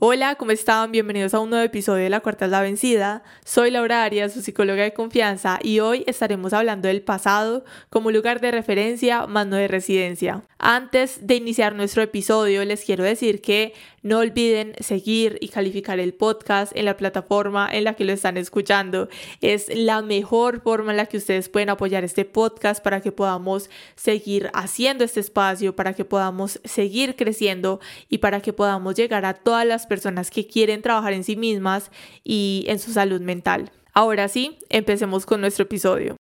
Hola, 0.00 0.36
¿cómo 0.36 0.52
están? 0.52 0.92
Bienvenidos 0.92 1.34
a 1.34 1.40
un 1.40 1.50
nuevo 1.50 1.64
episodio 1.64 2.04
de 2.04 2.08
La 2.08 2.20
Cuarta 2.20 2.44
es 2.44 2.52
la 2.52 2.60
Vencida. 2.60 3.24
Soy 3.44 3.72
Laura 3.72 4.04
Arias, 4.04 4.32
su 4.32 4.42
psicóloga 4.42 4.84
de 4.84 4.92
confianza, 4.92 5.58
y 5.60 5.80
hoy 5.80 6.04
estaremos 6.06 6.52
hablando 6.52 6.86
del 6.86 7.02
pasado 7.02 7.64
como 7.90 8.12
lugar 8.12 8.40
de 8.40 8.52
referencia, 8.52 9.26
más 9.26 9.48
no 9.48 9.56
de 9.56 9.66
residencia. 9.66 10.44
Antes 10.60 11.24
de 11.24 11.36
iniciar 11.36 11.76
nuestro 11.76 12.02
episodio, 12.02 12.64
les 12.64 12.84
quiero 12.84 13.04
decir 13.04 13.40
que 13.40 13.74
no 14.02 14.18
olviden 14.18 14.74
seguir 14.80 15.38
y 15.40 15.50
calificar 15.50 16.00
el 16.00 16.14
podcast 16.14 16.76
en 16.76 16.84
la 16.84 16.96
plataforma 16.96 17.68
en 17.70 17.84
la 17.84 17.94
que 17.94 18.04
lo 18.04 18.12
están 18.12 18.36
escuchando. 18.36 19.08
Es 19.40 19.68
la 19.72 20.02
mejor 20.02 20.60
forma 20.60 20.90
en 20.90 20.96
la 20.96 21.06
que 21.06 21.18
ustedes 21.18 21.48
pueden 21.48 21.70
apoyar 21.70 22.02
este 22.02 22.24
podcast 22.24 22.82
para 22.82 23.00
que 23.00 23.12
podamos 23.12 23.70
seguir 23.94 24.50
haciendo 24.52 25.04
este 25.04 25.20
espacio, 25.20 25.76
para 25.76 25.94
que 25.94 26.04
podamos 26.04 26.60
seguir 26.64 27.14
creciendo 27.14 27.78
y 28.08 28.18
para 28.18 28.40
que 28.40 28.52
podamos 28.52 28.96
llegar 28.96 29.26
a 29.26 29.34
todas 29.34 29.64
las 29.64 29.86
personas 29.86 30.32
que 30.32 30.48
quieren 30.48 30.82
trabajar 30.82 31.12
en 31.12 31.22
sí 31.22 31.36
mismas 31.36 31.92
y 32.24 32.64
en 32.66 32.80
su 32.80 32.92
salud 32.92 33.20
mental. 33.20 33.70
Ahora 33.94 34.26
sí, 34.26 34.58
empecemos 34.70 35.24
con 35.24 35.40
nuestro 35.40 35.62
episodio. 35.64 36.16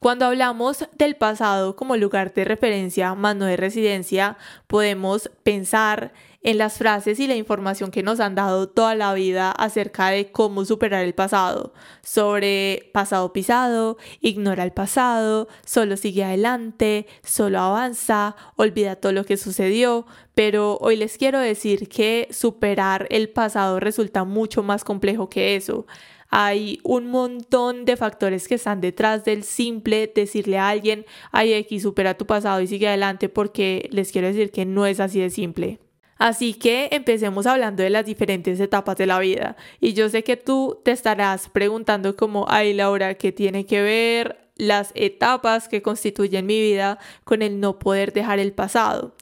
Cuando 0.00 0.24
hablamos 0.24 0.86
del 0.96 1.14
pasado 1.14 1.76
como 1.76 1.94
lugar 1.94 2.32
de 2.32 2.46
referencia, 2.46 3.14
más 3.14 3.36
no 3.36 3.44
de 3.44 3.58
residencia, 3.58 4.38
podemos 4.66 5.30
pensar 5.42 6.14
en 6.42 6.56
las 6.56 6.78
frases 6.78 7.20
y 7.20 7.26
la 7.26 7.36
información 7.36 7.90
que 7.90 8.02
nos 8.02 8.18
han 8.18 8.34
dado 8.34 8.66
toda 8.66 8.94
la 8.94 9.12
vida 9.12 9.50
acerca 9.52 10.08
de 10.08 10.32
cómo 10.32 10.64
superar 10.64 11.04
el 11.04 11.12
pasado, 11.12 11.74
sobre 12.02 12.88
pasado 12.94 13.34
pisado, 13.34 13.98
ignora 14.22 14.64
el 14.64 14.72
pasado, 14.72 15.48
solo 15.66 15.98
sigue 15.98 16.24
adelante, 16.24 17.06
solo 17.22 17.58
avanza, 17.60 18.36
olvida 18.56 18.96
todo 18.96 19.12
lo 19.12 19.26
que 19.26 19.36
sucedió, 19.36 20.06
pero 20.34 20.78
hoy 20.80 20.96
les 20.96 21.18
quiero 21.18 21.40
decir 21.40 21.90
que 21.90 22.26
superar 22.30 23.06
el 23.10 23.28
pasado 23.28 23.80
resulta 23.80 24.24
mucho 24.24 24.62
más 24.62 24.82
complejo 24.82 25.28
que 25.28 25.56
eso 25.56 25.84
hay 26.30 26.78
un 26.84 27.08
montón 27.08 27.84
de 27.84 27.96
factores 27.96 28.46
que 28.48 28.54
están 28.54 28.80
detrás 28.80 29.24
del 29.24 29.42
simple 29.42 30.10
decirle 30.14 30.58
a 30.58 30.68
alguien, 30.68 31.04
ay 31.32 31.52
X, 31.54 31.82
supera 31.82 32.16
tu 32.16 32.26
pasado 32.26 32.60
y 32.60 32.66
sigue 32.66 32.88
adelante 32.88 33.28
porque 33.28 33.88
les 33.92 34.12
quiero 34.12 34.28
decir 34.28 34.52
que 34.52 34.64
no 34.64 34.86
es 34.86 35.00
así 35.00 35.20
de 35.20 35.30
simple. 35.30 35.80
Así 36.20 36.52
que 36.54 36.88
empecemos 36.92 37.46
hablando 37.46 37.82
de 37.82 37.88
las 37.88 38.04
diferentes 38.04 38.60
etapas 38.60 38.96
de 38.96 39.06
la 39.06 39.18
vida. 39.18 39.56
Y 39.80 39.94
yo 39.94 40.10
sé 40.10 40.22
que 40.22 40.36
tú 40.36 40.78
te 40.84 40.90
estarás 40.90 41.48
preguntando 41.48 42.14
como, 42.14 42.44
ay 42.48 42.74
Laura, 42.74 43.14
¿qué 43.14 43.32
tiene 43.32 43.64
que 43.64 43.80
ver 43.80 44.50
las 44.56 44.92
etapas 44.94 45.66
que 45.66 45.80
constituyen 45.80 46.44
mi 46.44 46.60
vida 46.60 46.98
con 47.24 47.40
el 47.40 47.58
no 47.58 47.78
poder 47.78 48.12
dejar 48.12 48.38
el 48.38 48.52
pasado? 48.52 49.14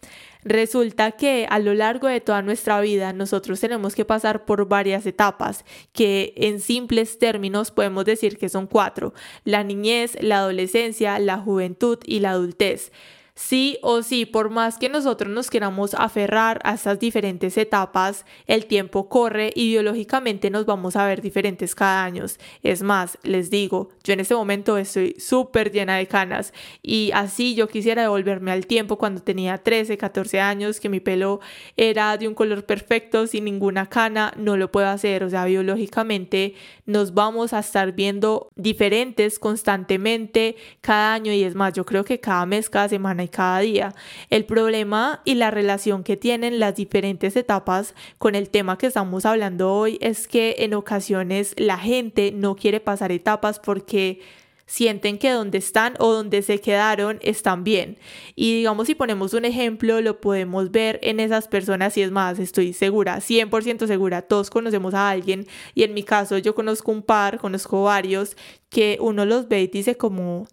Resulta 0.44 1.12
que 1.12 1.46
a 1.50 1.58
lo 1.58 1.74
largo 1.74 2.06
de 2.06 2.20
toda 2.20 2.42
nuestra 2.42 2.80
vida 2.80 3.12
nosotros 3.12 3.60
tenemos 3.60 3.94
que 3.94 4.04
pasar 4.04 4.44
por 4.44 4.68
varias 4.68 5.04
etapas 5.06 5.64
que 5.92 6.32
en 6.36 6.60
simples 6.60 7.18
términos 7.18 7.70
podemos 7.70 8.04
decir 8.04 8.38
que 8.38 8.48
son 8.48 8.66
cuatro, 8.66 9.14
la 9.44 9.64
niñez, 9.64 10.16
la 10.20 10.38
adolescencia, 10.38 11.18
la 11.18 11.38
juventud 11.38 11.98
y 12.04 12.20
la 12.20 12.30
adultez 12.30 12.92
sí 13.38 13.78
o 13.82 14.02
sí, 14.02 14.26
por 14.26 14.50
más 14.50 14.78
que 14.78 14.88
nosotros 14.88 15.32
nos 15.32 15.48
queramos 15.48 15.94
aferrar 15.94 16.58
a 16.64 16.74
estas 16.74 16.98
diferentes 16.98 17.56
etapas, 17.56 18.26
el 18.48 18.66
tiempo 18.66 19.08
corre 19.08 19.52
y 19.54 19.68
biológicamente 19.68 20.50
nos 20.50 20.66
vamos 20.66 20.96
a 20.96 21.06
ver 21.06 21.22
diferentes 21.22 21.76
cada 21.76 22.04
año. 22.04 22.24
Es 22.64 22.82
más, 22.82 23.16
les 23.22 23.48
digo, 23.48 23.90
yo 24.02 24.12
en 24.12 24.20
este 24.20 24.34
momento 24.34 24.76
estoy 24.76 25.14
súper 25.20 25.70
llena 25.70 25.96
de 25.96 26.08
canas 26.08 26.52
y 26.82 27.12
así 27.14 27.54
yo 27.54 27.68
quisiera 27.68 28.02
devolverme 28.02 28.50
al 28.50 28.66
tiempo 28.66 28.98
cuando 28.98 29.22
tenía 29.22 29.58
13, 29.58 29.96
14 29.96 30.40
años, 30.40 30.80
que 30.80 30.88
mi 30.88 30.98
pelo 30.98 31.38
era 31.76 32.16
de 32.16 32.26
un 32.26 32.34
color 32.34 32.66
perfecto, 32.66 33.28
sin 33.28 33.44
ninguna 33.44 33.86
cana, 33.86 34.32
no 34.36 34.56
lo 34.56 34.72
puedo 34.72 34.88
hacer, 34.88 35.22
o 35.22 35.30
sea, 35.30 35.44
biológicamente 35.44 36.54
nos 36.88 37.12
vamos 37.12 37.52
a 37.52 37.58
estar 37.58 37.92
viendo 37.92 38.48
diferentes 38.56 39.38
constantemente 39.38 40.56
cada 40.80 41.12
año 41.12 41.32
y 41.34 41.44
es 41.44 41.54
más, 41.54 41.74
yo 41.74 41.84
creo 41.84 42.02
que 42.02 42.18
cada 42.18 42.46
mes, 42.46 42.70
cada 42.70 42.88
semana 42.88 43.28
cada 43.28 43.60
día. 43.60 43.94
El 44.30 44.46
problema 44.46 45.20
y 45.26 45.34
la 45.34 45.50
relación 45.50 46.02
que 46.02 46.16
tienen 46.16 46.58
las 46.58 46.76
diferentes 46.76 47.36
etapas 47.36 47.94
con 48.16 48.34
el 48.34 48.48
tema 48.48 48.78
que 48.78 48.86
estamos 48.86 49.26
hablando 49.26 49.70
hoy 49.70 49.98
es 50.00 50.26
que 50.26 50.56
en 50.60 50.72
ocasiones 50.72 51.54
la 51.58 51.76
gente 51.76 52.32
no 52.32 52.56
quiere 52.56 52.80
pasar 52.80 53.12
etapas 53.12 53.58
porque 53.58 54.20
sienten 54.68 55.18
que 55.18 55.30
donde 55.30 55.58
están 55.58 55.94
o 55.98 56.12
donde 56.12 56.42
se 56.42 56.60
quedaron 56.60 57.18
están 57.22 57.64
bien. 57.64 57.98
Y 58.36 58.54
digamos, 58.58 58.86
si 58.86 58.94
ponemos 58.94 59.32
un 59.34 59.44
ejemplo, 59.44 60.00
lo 60.00 60.20
podemos 60.20 60.70
ver 60.70 61.00
en 61.02 61.18
esas 61.18 61.48
personas 61.48 61.96
y 61.96 62.02
es 62.02 62.12
más, 62.12 62.38
estoy 62.38 62.74
segura, 62.74 63.16
100% 63.16 63.86
segura, 63.88 64.22
todos 64.22 64.50
conocemos 64.50 64.94
a 64.94 65.10
alguien 65.10 65.46
y 65.74 65.82
en 65.82 65.94
mi 65.94 66.04
caso 66.04 66.38
yo 66.38 66.54
conozco 66.54 66.92
un 66.92 67.02
par, 67.02 67.38
conozco 67.38 67.82
varios, 67.82 68.36
que 68.68 68.98
uno 69.00 69.24
los 69.24 69.48
ve 69.48 69.62
y 69.62 69.66
dice 69.66 69.96
como, 69.96 70.46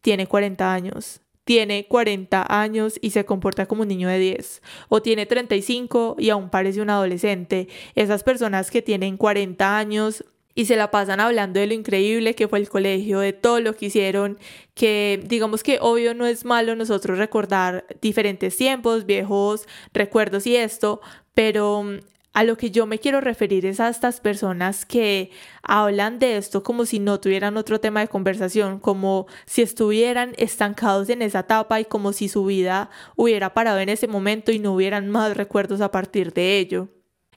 tiene 0.00 0.26
40 0.26 0.72
años 0.72 1.20
tiene 1.44 1.86
40 1.86 2.44
años 2.48 2.98
y 3.00 3.10
se 3.10 3.24
comporta 3.24 3.66
como 3.66 3.82
un 3.82 3.88
niño 3.88 4.08
de 4.08 4.18
10, 4.18 4.62
o 4.88 5.00
tiene 5.00 5.26
35 5.26 6.16
y 6.18 6.30
aún 6.30 6.50
parece 6.50 6.82
un 6.82 6.90
adolescente. 6.90 7.68
Esas 7.94 8.24
personas 8.24 8.72
que 8.72 8.82
tienen 8.82 9.16
40 9.16 9.78
años 9.78 10.24
y 10.56 10.64
se 10.64 10.74
la 10.74 10.90
pasan 10.90 11.20
hablando 11.20 11.60
de 11.60 11.68
lo 11.68 11.74
increíble 11.74 12.34
que 12.34 12.48
fue 12.48 12.58
el 12.58 12.68
colegio, 12.68 13.20
de 13.20 13.34
todo 13.34 13.60
lo 13.60 13.76
que 13.76 13.86
hicieron, 13.86 14.38
que 14.74 15.22
digamos 15.26 15.62
que 15.62 15.78
obvio 15.80 16.14
no 16.14 16.26
es 16.26 16.44
malo 16.44 16.74
nosotros 16.74 17.18
recordar 17.18 17.84
diferentes 18.00 18.56
tiempos, 18.56 19.04
viejos 19.04 19.68
recuerdos 19.92 20.46
y 20.46 20.56
esto, 20.56 21.02
pero 21.34 21.84
a 22.32 22.42
lo 22.42 22.56
que 22.56 22.70
yo 22.70 22.86
me 22.86 22.98
quiero 22.98 23.20
referir 23.20 23.66
es 23.66 23.80
a 23.80 23.88
estas 23.90 24.20
personas 24.20 24.86
que 24.86 25.30
hablan 25.62 26.18
de 26.18 26.38
esto 26.38 26.62
como 26.62 26.86
si 26.86 27.00
no 27.00 27.20
tuvieran 27.20 27.58
otro 27.58 27.78
tema 27.78 28.00
de 28.00 28.08
conversación, 28.08 28.80
como 28.80 29.26
si 29.44 29.60
estuvieran 29.60 30.32
estancados 30.38 31.10
en 31.10 31.20
esa 31.20 31.40
etapa 31.40 31.80
y 31.80 31.84
como 31.84 32.14
si 32.14 32.30
su 32.30 32.46
vida 32.46 32.88
hubiera 33.14 33.52
parado 33.52 33.78
en 33.78 33.90
ese 33.90 34.08
momento 34.08 34.52
y 34.52 34.58
no 34.58 34.72
hubieran 34.72 35.10
más 35.10 35.36
recuerdos 35.36 35.82
a 35.82 35.90
partir 35.90 36.32
de 36.32 36.58
ello. 36.58 36.88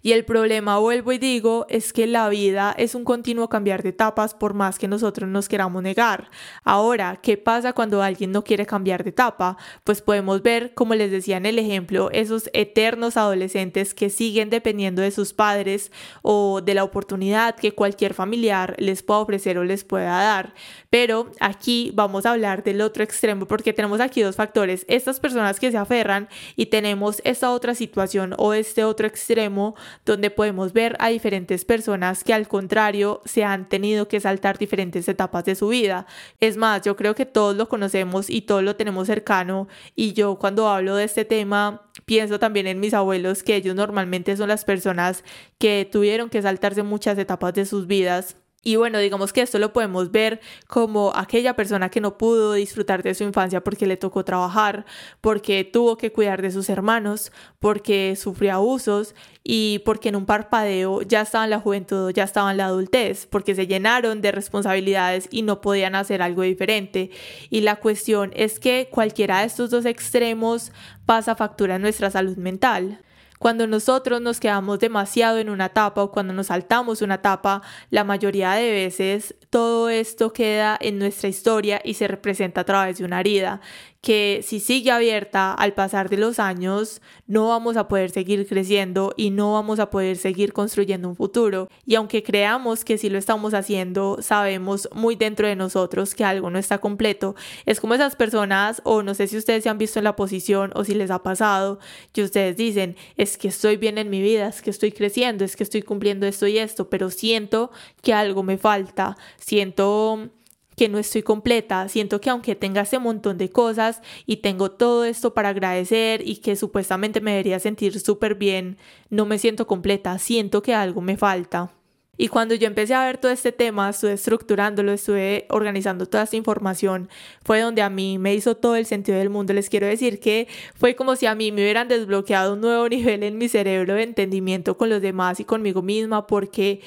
Y 0.02 0.14
el 0.14 0.24
problema, 0.24 0.80
vuelvo 0.80 1.12
y 1.12 1.18
digo, 1.18 1.66
es 1.68 1.92
que 1.92 2.08
la 2.08 2.30
vida 2.30 2.74
es 2.78 2.96
un 2.96 3.04
continuo 3.04 3.50
cambiar 3.50 3.84
de 3.84 3.90
etapas 3.90 4.34
por 4.34 4.54
más 4.54 4.80
que 4.80 4.88
nosotros 4.88 5.30
nos 5.30 5.50
queramos 5.50 5.84
negar. 5.84 6.30
Ahora, 6.64 7.20
¿qué 7.22 7.36
pasa 7.36 7.74
cuando 7.74 8.02
alguien 8.02 8.32
no 8.32 8.46
quiere 8.46 8.66
cambiar 8.66 9.04
de 9.04 9.10
etapa? 9.10 9.58
Pues 9.84 10.02
podemos 10.02 10.42
ver, 10.42 10.74
como 10.74 10.96
les 10.96 11.12
decía 11.12 11.36
en 11.36 11.46
el 11.46 11.60
ejemplo, 11.60 12.10
esos 12.14 12.50
eternos 12.54 13.18
adolescentes 13.18 13.94
que 13.94 14.10
siguen 14.10 14.50
dependiendo 14.50 15.02
de 15.02 15.12
sus 15.12 15.34
padres 15.34 15.92
o 16.22 16.62
de 16.62 16.76
la 16.76 16.86
oportunidad 16.86 17.58
que 17.58 17.74
cualquier 17.74 18.14
familiar 18.14 18.76
les 18.78 19.04
pueda 19.04 19.20
ofrecer 19.20 19.58
o 19.58 19.66
les 19.66 19.84
pueda 19.84 20.12
dar. 20.24 20.54
Pero 20.90 21.30
aquí 21.42 21.92
vamos 21.94 22.26
a 22.26 22.32
hablar 22.32 22.64
del 22.64 22.80
otro 22.80 23.04
extremo 23.04 23.48
porque 23.48 23.74
tenemos 23.74 24.00
aquí 24.00 24.22
dos 24.22 24.38
factores. 24.38 24.86
Estas 24.88 25.20
personas 25.20 25.60
que 25.60 25.72
se 25.72 25.78
aferran 25.78 26.30
y 26.56 26.68
tenemos 26.68 27.22
esta 27.26 27.52
otra 27.52 27.76
situación 27.76 28.34
o 28.38 28.54
este 28.54 28.86
otro 28.86 29.06
extremo 29.06 29.76
donde 30.06 30.30
podemos 30.30 30.74
ver 30.74 30.96
a 31.00 31.10
diferentes 31.10 31.66
personas 31.66 32.24
que 32.24 32.34
al 32.34 32.48
contrario 32.48 33.22
se 33.26 33.44
han 33.44 33.68
tenido 33.70 34.08
que 34.08 34.20
saltar 34.20 34.58
diferentes 34.58 35.08
etapas 35.08 35.46
de 35.46 35.56
su 35.56 35.70
vida. 35.70 36.06
Es 36.40 36.58
más, 36.58 36.82
yo 36.82 36.96
creo 36.96 37.16
que 37.16 37.26
todos 37.26 37.56
lo 37.56 37.70
conocemos 37.70 38.30
y 38.30 38.42
todos 38.42 38.64
lo 38.64 38.76
tenemos 38.76 39.08
cercano 39.08 39.68
y 39.96 40.14
yo 40.14 40.36
cuando 40.36 40.68
hablo 40.68 40.96
de 40.96 41.06
este 41.06 41.26
tema 41.26 41.84
pienso 42.06 42.40
también 42.40 42.68
en 42.68 42.80
mis 42.80 42.94
abuelos 42.94 43.44
que 43.44 43.56
ellos 43.56 43.76
normalmente 43.76 44.36
son 44.38 44.50
las 44.50 44.66
personas 44.66 45.24
que 45.58 45.88
tuvieron 45.92 46.30
que 46.30 46.42
saltarse 46.42 46.84
muchas 46.84 47.18
etapas 47.18 47.54
de 47.54 47.66
sus 47.66 47.88
vidas 47.88 48.36
y 48.62 48.76
bueno, 48.76 49.00
digamos 49.00 49.32
que 49.32 49.42
esto 49.42 49.58
lo 49.58 49.72
podemos 49.72 50.12
ver 50.12 50.42
como 50.68 51.14
aquella 51.16 51.56
persona 51.56 51.90
que 51.90 52.02
no 52.02 52.18
pudo 52.18 52.54
disfrutar 52.54 53.04
de 53.04 53.14
su 53.14 53.24
infancia 53.24 53.64
porque 53.64 53.86
le 53.86 53.96
tocó 53.96 54.26
trabajar, 54.26 54.86
porque 55.22 55.64
tuvo 55.64 55.98
que 55.98 56.12
cuidar 56.12 56.42
de 56.42 56.52
sus 56.52 56.70
hermanos, 56.70 57.32
porque 57.60 58.18
sufrió 58.18 58.56
abusos 58.56 59.16
y 59.46 59.80
porque 59.86 60.10
en 60.10 60.18
un 60.18 60.26
parpadeo 60.26 61.02
ya 61.04 61.22
estaba 61.22 61.46
en 61.46 61.52
la 61.52 61.62
juventud, 61.62 62.12
ya 62.12 62.24
estaba 62.26 62.52
en 62.52 62.58
la 62.58 62.66
adultez, 62.66 63.28
porque 63.28 63.56
se 63.56 63.66
llenaron 63.66 64.22
de 64.22 64.34
responsabilidades 64.34 65.30
y 65.32 65.42
no 65.44 65.62
podían 65.62 65.96
hacer 65.96 66.22
algo 66.22 66.42
diferente. 66.42 67.12
Y 67.50 67.62
la 67.62 67.78
cuestión 67.78 68.32
es 68.36 68.60
que 68.60 68.90
cualquiera 68.92 69.40
de 69.40 69.46
estos 69.46 69.70
dos 69.70 69.86
extremos 69.86 70.74
pasa 71.06 71.36
factura 71.36 71.76
en 71.76 71.82
nuestra 71.82 72.12
salud 72.12 72.36
mental. 72.36 73.00
Cuando 73.40 73.68
nosotros 73.68 74.20
nos 74.22 74.42
quedamos 74.42 74.80
demasiado 74.80 75.38
en 75.40 75.50
una 75.50 75.68
etapa 75.68 76.04
o 76.04 76.12
cuando 76.12 76.34
nos 76.34 76.48
saltamos 76.48 77.02
una 77.02 77.16
etapa, 77.16 77.62
la 77.90 78.04
mayoría 78.04 78.52
de 78.52 78.70
veces 78.70 79.34
todo 79.50 79.90
esto 79.90 80.32
queda 80.32 80.78
en 80.80 81.00
nuestra 81.00 81.30
historia 81.30 81.82
y 81.84 81.96
se 81.96 82.08
representa 82.08 82.62
a 82.62 82.66
través 82.66 83.00
de 83.00 83.06
una 83.06 83.20
herida 83.20 83.62
que 84.02 84.42
si 84.44 84.62
sigue 84.62 84.92
abierta 84.92 85.54
al 85.54 85.74
pasar 85.74 86.10
de 86.10 86.18
los 86.18 86.40
años, 86.40 87.02
no 87.28 87.50
vamos 87.50 87.76
a 87.76 87.90
poder 87.90 88.12
seguir 88.12 88.48
creciendo 88.48 89.14
y 89.18 89.30
no 89.30 89.54
vamos 89.54 89.80
a 89.80 89.90
poder 89.90 90.16
seguir 90.16 90.54
construyendo 90.54 91.10
un 91.10 91.18
futuro. 91.18 91.68
Y 91.86 91.96
aunque 91.96 92.24
creamos 92.24 92.86
que 92.86 92.98
si 92.98 93.10
lo 93.10 93.18
estamos 93.18 93.54
haciendo, 93.54 94.18
sabemos 94.22 94.88
muy 94.94 95.16
dentro 95.18 95.48
de 95.48 95.58
nosotros 95.58 96.16
que 96.16 96.24
algo 96.24 96.50
no 96.50 96.58
está 96.60 96.78
completo. 96.78 97.36
Es 97.66 97.82
como 97.82 97.94
esas 97.94 98.16
personas, 98.16 98.82
o 98.86 99.04
no 99.04 99.14
sé 99.16 99.28
si 99.28 99.38
ustedes 99.38 99.64
se 99.64 99.70
han 99.70 99.78
visto 99.78 100.00
en 100.00 100.06
la 100.06 100.16
posición 100.16 100.72
o 100.76 100.86
si 100.86 100.94
les 100.94 101.12
ha 101.12 101.22
pasado, 101.22 101.80
que 102.14 102.24
ustedes 102.24 102.56
dicen, 102.56 102.96
es 103.18 103.38
que 103.38 103.50
estoy 103.50 103.76
bien 103.76 103.98
en 103.98 104.10
mi 104.10 104.22
vida, 104.22 104.48
es 104.48 104.62
que 104.62 104.70
estoy 104.70 104.94
creciendo, 104.94 105.44
es 105.44 105.58
que 105.58 105.64
estoy 105.64 105.82
cumpliendo 105.82 106.26
esto 106.26 106.48
y 106.48 106.58
esto, 106.58 106.90
pero 106.90 107.10
siento 107.10 107.70
que 108.02 108.14
algo 108.14 108.44
me 108.44 108.58
falta, 108.58 109.18
siento 109.40 110.30
que 110.76 110.88
no 110.88 110.98
estoy 110.98 111.24
completa, 111.24 111.90
siento 111.90 112.22
que 112.22 112.30
aunque 112.30 112.56
tenga 112.56 112.84
ese 112.84 113.00
montón 113.00 113.38
de 113.38 113.50
cosas 113.50 114.02
y 114.26 114.38
tengo 114.38 114.72
todo 114.72 115.04
esto 115.04 115.34
para 115.34 115.50
agradecer 115.50 116.26
y 116.26 116.38
que 116.38 116.56
supuestamente 116.56 117.20
me 117.20 117.32
debería 117.32 117.60
sentir 117.60 118.00
súper 118.00 118.36
bien, 118.36 118.78
no 119.10 119.26
me 119.26 119.40
siento 119.40 119.68
completa, 119.68 120.18
siento 120.20 120.62
que 120.62 120.74
algo 120.74 121.02
me 121.02 121.18
falta. 121.18 121.74
Y 122.22 122.28
cuando 122.28 122.54
yo 122.54 122.68
empecé 122.68 122.94
a 122.94 123.06
ver 123.06 123.18
todo 123.18 123.32
este 123.32 123.54
tema, 123.54 123.90
estuve 123.90 124.12
estructurándolo, 124.12 124.92
estuve 124.92 125.48
organizando 125.50 126.06
toda 126.06 126.24
esta 126.24 126.36
información, 126.36 127.08
fue 127.46 127.62
donde 127.62 127.82
a 127.82 127.90
mí 127.90 128.18
me 128.18 128.36
hizo 128.36 128.58
todo 128.58 128.76
el 128.76 128.86
sentido 128.86 129.18
del 129.18 129.30
mundo. 129.30 129.54
Les 129.54 129.70
quiero 129.70 129.88
decir 129.88 130.20
que 130.20 130.50
fue 130.76 130.98
como 130.98 131.16
si 131.16 131.28
a 131.28 131.36
mí 131.36 131.54
me 131.54 131.62
hubieran 131.62 131.88
desbloqueado 131.88 132.56
un 132.56 132.62
nuevo 132.62 132.90
nivel 132.90 133.24
en 133.24 133.38
mi 133.38 133.48
cerebro 133.48 133.94
de 133.94 134.04
entendimiento 134.04 134.78
con 134.78 134.90
los 134.90 135.02
demás 135.02 135.40
y 135.40 135.46
conmigo 135.46 135.82
misma, 135.82 136.28
porque 136.28 136.82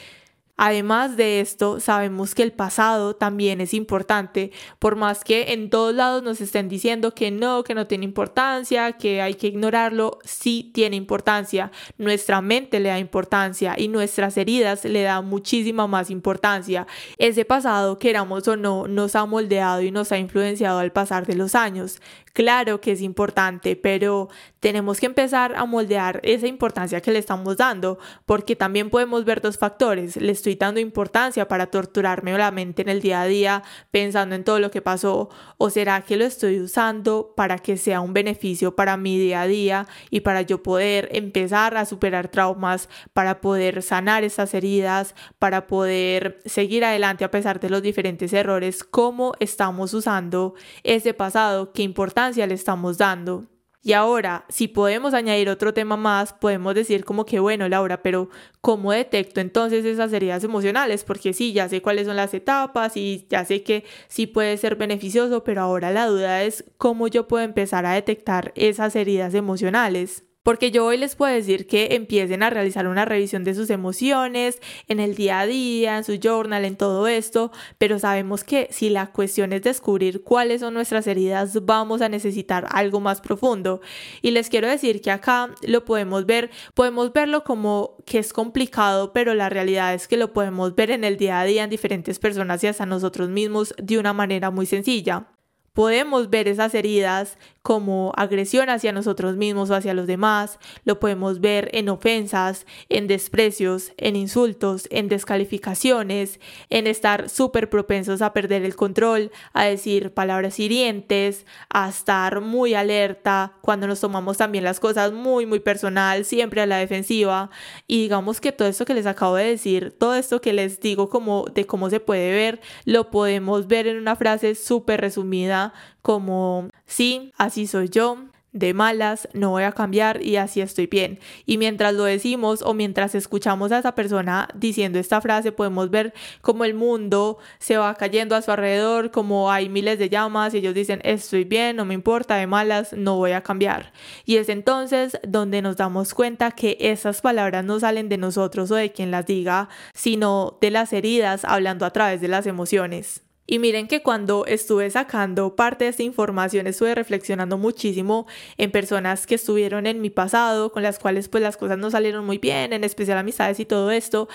Además 0.59 1.17
de 1.17 1.41
esto, 1.41 1.81
sabemos 1.81 2.35
que 2.35 2.43
el 2.43 2.53
pasado 2.53 3.17
también 3.17 3.61
es 3.63 3.73
importante, 3.73 4.53
por 4.79 4.97
más 4.97 5.25
que 5.25 5.55
en 5.55 5.71
todos 5.71 5.95
lados 5.95 6.23
nos 6.23 6.41
estén 6.43 6.69
diciendo 6.69 7.15
que 7.15 7.31
no, 7.31 7.65
que 7.65 7.75
no 7.75 7.87
tiene 7.87 8.05
importancia, 8.05 8.93
que 8.93 9.23
hay 9.23 9.35
que 9.35 9.47
ignorarlo, 9.47 10.19
sí 10.25 10.71
tiene 10.75 10.97
importancia. 10.97 11.73
Nuestra 11.97 12.43
mente 12.43 12.81
le 12.81 12.91
da 12.91 12.99
importancia 12.99 13.75
y 13.79 13.89
nuestras 13.89 14.37
heridas 14.37 14.85
le 14.85 15.03
da 15.03 15.23
muchísima 15.23 15.87
más 15.87 16.11
importancia. 16.11 16.87
Ese 17.17 17.47
pasado, 17.47 17.99
queramos 17.99 18.47
o 18.47 18.57
no, 18.57 18.87
nos 18.87 19.17
ha 19.17 19.25
moldeado 19.25 19.81
y 19.81 19.91
nos 19.91 20.13
ha 20.13 20.19
influenciado 20.19 20.81
al 20.81 20.93
pasar 20.93 21.27
de 21.27 21.35
los 21.35 21.55
años. 21.55 21.99
Claro 22.35 22.81
que 22.81 22.93
es 22.93 23.03
importante, 23.03 23.77
pero 23.77 24.29
tenemos 24.61 25.01
que 25.01 25.07
empezar 25.07 25.55
a 25.55 25.67
moldear 25.67 26.21
esa 26.23 26.47
importancia 26.47 27.03
que 27.03 27.11
le 27.11 27.19
estamos 27.19 27.59
dando, 27.59 27.99
porque 28.25 28.57
también 28.57 28.89
podemos 28.89 29.25
ver 29.25 29.43
dos 29.43 29.59
factores. 29.59 30.17
Le 30.17 30.33
estoy 30.43 30.57
dando 30.57 30.81
importancia 30.81 31.47
para 31.47 31.67
torturarme 31.67 32.37
la 32.37 32.51
mente 32.51 32.83
en 32.83 32.89
el 32.89 33.01
día 33.01 33.23
a 33.23 33.27
día 33.27 33.63
pensando 33.93 34.35
en 34.35 34.43
todo 34.43 34.59
lo 34.59 34.73
que 34.73 34.83
pasó, 34.83 35.31
o 35.57 35.71
será 35.71 36.01
que 36.01 36.17
lo 36.17 36.25
estoy 36.25 36.59
usando 36.59 37.33
para 37.37 37.59
que 37.59 37.77
sea 37.77 38.01
un 38.01 38.13
beneficio 38.13 38.75
para 38.75 38.97
mi 38.97 39.19
día 39.19 39.43
a 39.43 39.47
día 39.47 39.87
y 40.11 40.21
para 40.21 40.43
yo 40.43 40.63
poder 40.63 41.09
empezar 41.13 41.77
a 41.77 41.87
superar 41.87 42.29
traumas, 42.29 42.89
para 43.13 43.41
poder 43.41 43.83
sanar 43.83 44.25
esas 44.25 44.53
heridas, 44.53 45.15
para 45.39 45.69
poder 45.69 46.41
seguir 46.45 46.85
adelante 46.85 47.25
a 47.25 47.31
pesar 47.31 47.61
de 47.61 47.71
los 47.71 47.83
diferentes 47.83 48.33
errores, 48.33 48.83
cómo 48.83 49.35
estamos 49.39 49.95
usando 49.95 50.55
ese 50.83 51.15
pasado, 51.15 51.73
qué 51.73 51.83
importancia 51.83 52.47
le 52.49 52.55
estamos 52.55 52.99
dando. 52.99 53.52
Y 53.85 53.95
ahora, 53.95 54.45
si 54.49 54.69
podemos 54.69 55.13
añadir 55.13 55.49
otro 55.49 55.75
tema 55.75 55.97
más, 55.97 56.33
podemos 56.33 56.73
decir 56.75 57.05
como 57.05 57.27
que, 57.27 57.41
bueno, 57.41 57.69
Laura, 57.69 58.01
pero 58.01 58.29
¿cómo 58.61 58.93
detecto 58.93 59.41
entonces 59.41 59.85
esas 59.85 60.13
heridas 60.13 60.45
emocionales? 60.45 61.03
Porque 61.03 61.33
sí, 61.33 61.53
ya 61.53 61.69
sé 61.69 61.83
cuáles 61.83 62.07
son 62.07 62.15
las 62.15 62.33
etapas 62.33 62.97
y 62.97 63.27
ya 63.29 63.45
sé 63.45 63.65
que 63.65 63.85
sí 64.07 64.29
puede 64.29 64.57
ser 64.57 64.77
beneficioso, 64.77 65.43
pero 65.43 65.63
ahora 65.63 65.91
la 65.91 66.07
duda 66.07 66.45
es 66.45 66.65
cómo 66.79 67.09
yo 67.09 67.27
puedo 67.27 67.45
empezar 67.45 67.85
a 67.85 67.95
detectar 67.95 68.53
esas 68.55 68.95
heridas 68.95 69.35
emocionales. 69.35 70.25
Porque 70.43 70.73
yo 70.73 70.85
hoy 70.85 70.99
les 70.99 71.15
puedo 71.15 71.33
decir 71.33 71.69
que 71.69 71.95
empiecen 71.95 72.43
a 72.43 72.51
realizar 72.51 72.89
una 72.89 73.05
revisión 73.05 73.45
de 73.45 73.55
sus 73.55 73.71
emociones 73.71 74.61
en 74.89 74.99
el 74.99 75.15
día 75.15 75.41
a 75.41 75.47
día, 75.47 75.99
en 75.99 76.05
su 76.05 76.19
journal, 76.19 76.65
en 76.65 76.77
todo 76.77 77.07
esto, 77.07 77.53
pero 77.79 78.01
sabemos 78.01 78.43
que 78.43 78.69
si 78.73 78.91
la 78.91 79.13
cuestión 79.13 79.53
es 79.53 79.63
descubrir 79.63 80.25
cuáles 80.25 80.61
son 80.61 80.75
nuestras 80.75 81.07
heridas, 81.07 81.65
vamos 81.65 82.03
a 82.03 82.09
necesitar 82.09 82.67
algo 82.71 82.99
más 82.99 83.21
profundo. 83.21 83.81
Y 84.21 84.33
les 84.33 84.49
quiero 84.49 84.69
decir 84.69 85.01
que 85.01 85.13
acá 85.13 85.55
lo 85.63 85.85
podemos 85.85 86.27
ver, 86.27 86.51
podemos 86.75 87.13
verlo 87.13 87.45
como 87.45 87.97
que 88.05 88.19
es 88.19 88.33
complicado, 88.33 89.13
pero 89.13 89.35
la 89.35 89.49
realidad 89.49 89.95
es 89.95 90.09
que 90.09 90.17
lo 90.17 90.33
podemos 90.33 90.75
ver 90.75 90.91
en 90.91 91.05
el 91.05 91.17
día 91.19 91.41
a 91.41 91.45
día 91.45 91.63
en 91.63 91.71
diferentes 91.71 92.19
personas 92.19 92.65
y 92.65 92.67
hasta 92.67 92.85
nosotros 92.85 93.29
mismos 93.29 93.75
de 93.81 93.99
una 93.99 94.13
manera 94.13 94.51
muy 94.51 94.67
sencilla 94.67 95.29
podemos 95.73 96.29
ver 96.29 96.49
esas 96.49 96.75
heridas 96.75 97.39
como 97.63 98.13
agresión 98.17 98.69
hacia 98.71 98.93
nosotros 98.93 99.37
mismos 99.37 99.71
o 99.71 99.75
hacia 99.77 99.95
los 99.95 100.09
demás, 100.09 100.59
lo 100.85 100.99
podemos 100.99 101.41
ver 101.41 101.71
en 101.73 101.89
ofensas, 101.89 102.67
en 102.89 103.07
desprecios, 103.07 103.93
en 103.99 104.17
insultos, 104.17 104.89
en 104.91 105.09
descalificaciones, 105.09 106.41
en 106.71 106.89
estar 106.89 107.29
súper 107.29 107.71
propensos 107.71 108.21
a 108.21 108.33
perder 108.33 108.65
el 108.65 108.75
control, 108.75 109.31
a 109.53 109.65
decir 109.65 110.13
palabras 110.13 110.59
hirientes, 110.59 111.47
a 111.71 111.89
estar 111.89 112.41
muy 112.41 112.75
alerta 112.75 113.53
cuando 113.61 113.87
nos 113.87 114.01
tomamos 114.01 114.39
también 114.39 114.65
las 114.65 114.81
cosas 114.81 115.13
muy, 115.13 115.47
muy 115.47 115.61
personal, 115.61 116.25
siempre 116.25 116.63
a 116.63 116.67
la 116.67 116.79
defensiva. 116.79 117.51
Y 117.87 118.03
digamos 118.03 118.41
que 118.41 118.51
todo 118.51 118.67
esto 118.67 118.85
que 118.85 118.95
les 118.95 119.07
acabo 119.07 119.37
de 119.37 119.45
decir, 119.45 119.95
todo 119.97 120.17
esto 120.17 120.41
que 120.41 120.53
les 120.53 120.81
digo 120.81 121.09
como 121.09 121.45
de 121.45 121.65
cómo 121.65 121.91
se 121.91 122.01
puede 122.01 122.33
ver, 122.33 122.61
lo 122.87 123.11
podemos 123.11 123.69
ver 123.69 123.87
en 123.87 123.99
una 123.99 124.17
frase 124.17 124.57
súper 124.57 125.01
resumida 125.01 125.62
como 126.03 126.69
sí, 126.87 127.33
así 127.39 127.67
soy 127.67 127.89
yo, 127.89 128.19
de 128.53 128.75
malas, 128.75 129.29
no 129.33 129.51
voy 129.51 129.63
a 129.63 129.73
cambiar 129.73 130.23
y 130.23 130.37
así 130.37 130.61
estoy 130.61 130.87
bien. 130.87 131.19
Y 131.47 131.59
mientras 131.59 131.95
lo 131.95 132.05
decimos 132.05 132.63
o 132.63 132.75
mientras 132.75 133.15
escuchamos 133.15 133.73
a 133.73 133.79
esa 133.79 133.95
persona 133.95 134.49
diciendo 134.55 134.99
esta 134.99 135.21
frase, 135.21 135.53
podemos 135.53 135.91
ver 135.91 136.13
cómo 136.43 136.65
el 136.65 136.75
mundo 136.75 137.39
se 137.59 137.79
va 137.79 137.95
cayendo 137.95 138.37
a 138.37 138.43
su 138.43 138.51
alrededor, 138.51 139.11
como 139.11 139.51
hay 139.51 139.69
miles 139.69 139.99
de 139.99 140.11
llamas 140.11 140.53
y 140.55 140.59
ellos 140.59 140.75
dicen 140.75 141.01
estoy 141.03 141.45
bien, 141.45 141.77
no 141.77 141.85
me 141.85 141.95
importa, 141.95 142.37
de 142.37 142.47
malas, 142.47 142.93
no 142.93 143.17
voy 143.17 143.33
a 143.33 143.43
cambiar. 143.43 143.93
Y 144.27 144.37
es 144.37 144.49
entonces 144.51 145.19
donde 145.27 145.63
nos 145.63 145.79
damos 145.79 146.13
cuenta 146.13 146.51
que 146.51 146.77
esas 146.79 147.23
palabras 147.23 147.65
no 147.65 147.81
salen 147.81 148.09
de 148.11 148.19
nosotros 148.19 148.71
o 148.71 148.75
de 148.75 148.93
quien 148.93 149.11
las 149.11 149.27
diga, 149.27 149.71
sino 149.95 150.59
de 150.61 150.71
las 150.71 150.93
heridas 150.93 151.45
hablando 151.45 151.87
a 151.87 151.91
través 151.91 152.21
de 152.21 152.29
las 152.29 152.47
emociones. 152.47 153.23
Y 153.47 153.59
miren 153.59 153.89
que 153.89 154.03
cuando 154.03 154.47
estuve 154.47 154.89
sacando 154.91 155.57
parte 155.57 155.85
de 155.85 155.91
esta 155.91 156.03
información 156.03 156.67
estuve 156.67 156.95
reflexionando 156.95 157.59
muchísimo 157.59 158.27
en 158.57 158.71
personas 158.71 159.27
que 159.27 159.35
estuvieron 159.35 159.87
en 159.87 160.01
mi 160.01 160.11
pasado, 160.11 160.71
con 160.73 160.83
las 160.83 160.99
cuales 160.99 161.29
pues 161.29 161.43
las 161.43 161.57
cosas 161.57 161.79
no 161.79 161.91
salieron 161.91 162.25
muy 162.25 162.39
bien, 162.39 162.73
en 162.73 162.85
especial 162.85 163.19
amistades 163.19 163.59
y 163.61 163.65
todo 163.65 163.91
esto. 163.91 164.29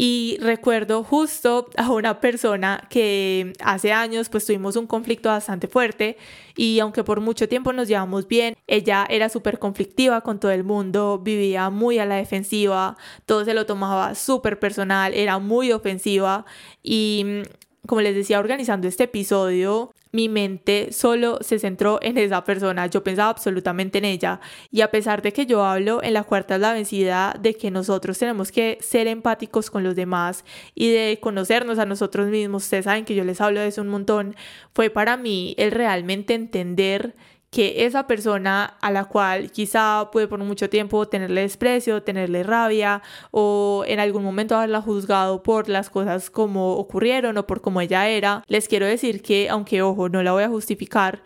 Y 0.00 0.38
recuerdo 0.40 1.02
justo 1.02 1.68
a 1.76 1.90
una 1.90 2.20
persona 2.20 2.86
que 2.88 3.52
hace 3.60 3.92
años 3.92 4.28
pues 4.28 4.46
tuvimos 4.46 4.76
un 4.76 4.86
conflicto 4.86 5.28
bastante 5.28 5.66
fuerte 5.66 6.16
y 6.56 6.78
aunque 6.78 7.02
por 7.02 7.20
mucho 7.20 7.48
tiempo 7.48 7.72
nos 7.72 7.88
llevamos 7.88 8.28
bien, 8.28 8.54
ella 8.68 9.04
era 9.10 9.28
súper 9.28 9.58
conflictiva 9.58 10.20
con 10.20 10.38
todo 10.38 10.52
el 10.52 10.62
mundo, 10.62 11.18
vivía 11.18 11.68
muy 11.70 11.98
a 11.98 12.06
la 12.06 12.14
defensiva, 12.14 12.96
todo 13.26 13.44
se 13.44 13.54
lo 13.54 13.66
tomaba 13.66 14.14
súper 14.14 14.60
personal, 14.60 15.14
era 15.14 15.40
muy 15.40 15.72
ofensiva 15.72 16.46
y 16.80 17.42
como 17.86 18.00
les 18.00 18.14
decía, 18.14 18.38
organizando 18.38 18.88
este 18.88 19.04
episodio, 19.04 19.90
mi 20.12 20.28
mente 20.28 20.92
solo 20.92 21.38
se 21.42 21.58
centró 21.58 21.98
en 22.02 22.18
esa 22.18 22.44
persona, 22.44 22.86
yo 22.86 23.04
pensaba 23.04 23.30
absolutamente 23.30 23.98
en 23.98 24.04
ella. 24.04 24.40
Y 24.70 24.80
a 24.80 24.90
pesar 24.90 25.22
de 25.22 25.32
que 25.32 25.46
yo 25.46 25.64
hablo 25.64 26.02
en 26.02 26.14
la 26.14 26.24
cuarta 26.24 26.54
es 26.54 26.60
la 26.60 26.72
vencida 26.72 27.36
de 27.40 27.54
que 27.54 27.70
nosotros 27.70 28.18
tenemos 28.18 28.50
que 28.52 28.78
ser 28.80 29.06
empáticos 29.06 29.70
con 29.70 29.84
los 29.84 29.94
demás 29.96 30.44
y 30.74 30.90
de 30.90 31.18
conocernos 31.20 31.78
a 31.78 31.86
nosotros 31.86 32.28
mismos, 32.28 32.64
ustedes 32.64 32.84
saben 32.86 33.04
que 33.04 33.14
yo 33.14 33.24
les 33.24 33.40
hablo 33.40 33.60
de 33.60 33.68
eso 33.68 33.82
un 33.82 33.88
montón, 33.88 34.34
fue 34.72 34.90
para 34.90 35.16
mí 35.16 35.54
el 35.58 35.70
realmente 35.70 36.34
entender 36.34 37.14
que 37.50 37.86
esa 37.86 38.06
persona 38.06 38.76
a 38.80 38.90
la 38.90 39.06
cual 39.06 39.50
quizá 39.50 40.10
puede 40.12 40.28
por 40.28 40.38
mucho 40.40 40.68
tiempo 40.68 41.08
tenerle 41.08 41.42
desprecio, 41.42 42.02
tenerle 42.02 42.42
rabia 42.42 43.02
o 43.30 43.84
en 43.86 44.00
algún 44.00 44.22
momento 44.22 44.56
haberla 44.56 44.82
juzgado 44.82 45.42
por 45.42 45.68
las 45.68 45.88
cosas 45.88 46.30
como 46.30 46.74
ocurrieron 46.76 47.38
o 47.38 47.46
por 47.46 47.60
cómo 47.60 47.80
ella 47.80 48.08
era, 48.08 48.44
les 48.48 48.68
quiero 48.68 48.86
decir 48.86 49.22
que 49.22 49.48
aunque 49.48 49.82
ojo, 49.82 50.08
no 50.08 50.22
la 50.22 50.32
voy 50.32 50.42
a 50.42 50.48
justificar, 50.48 51.22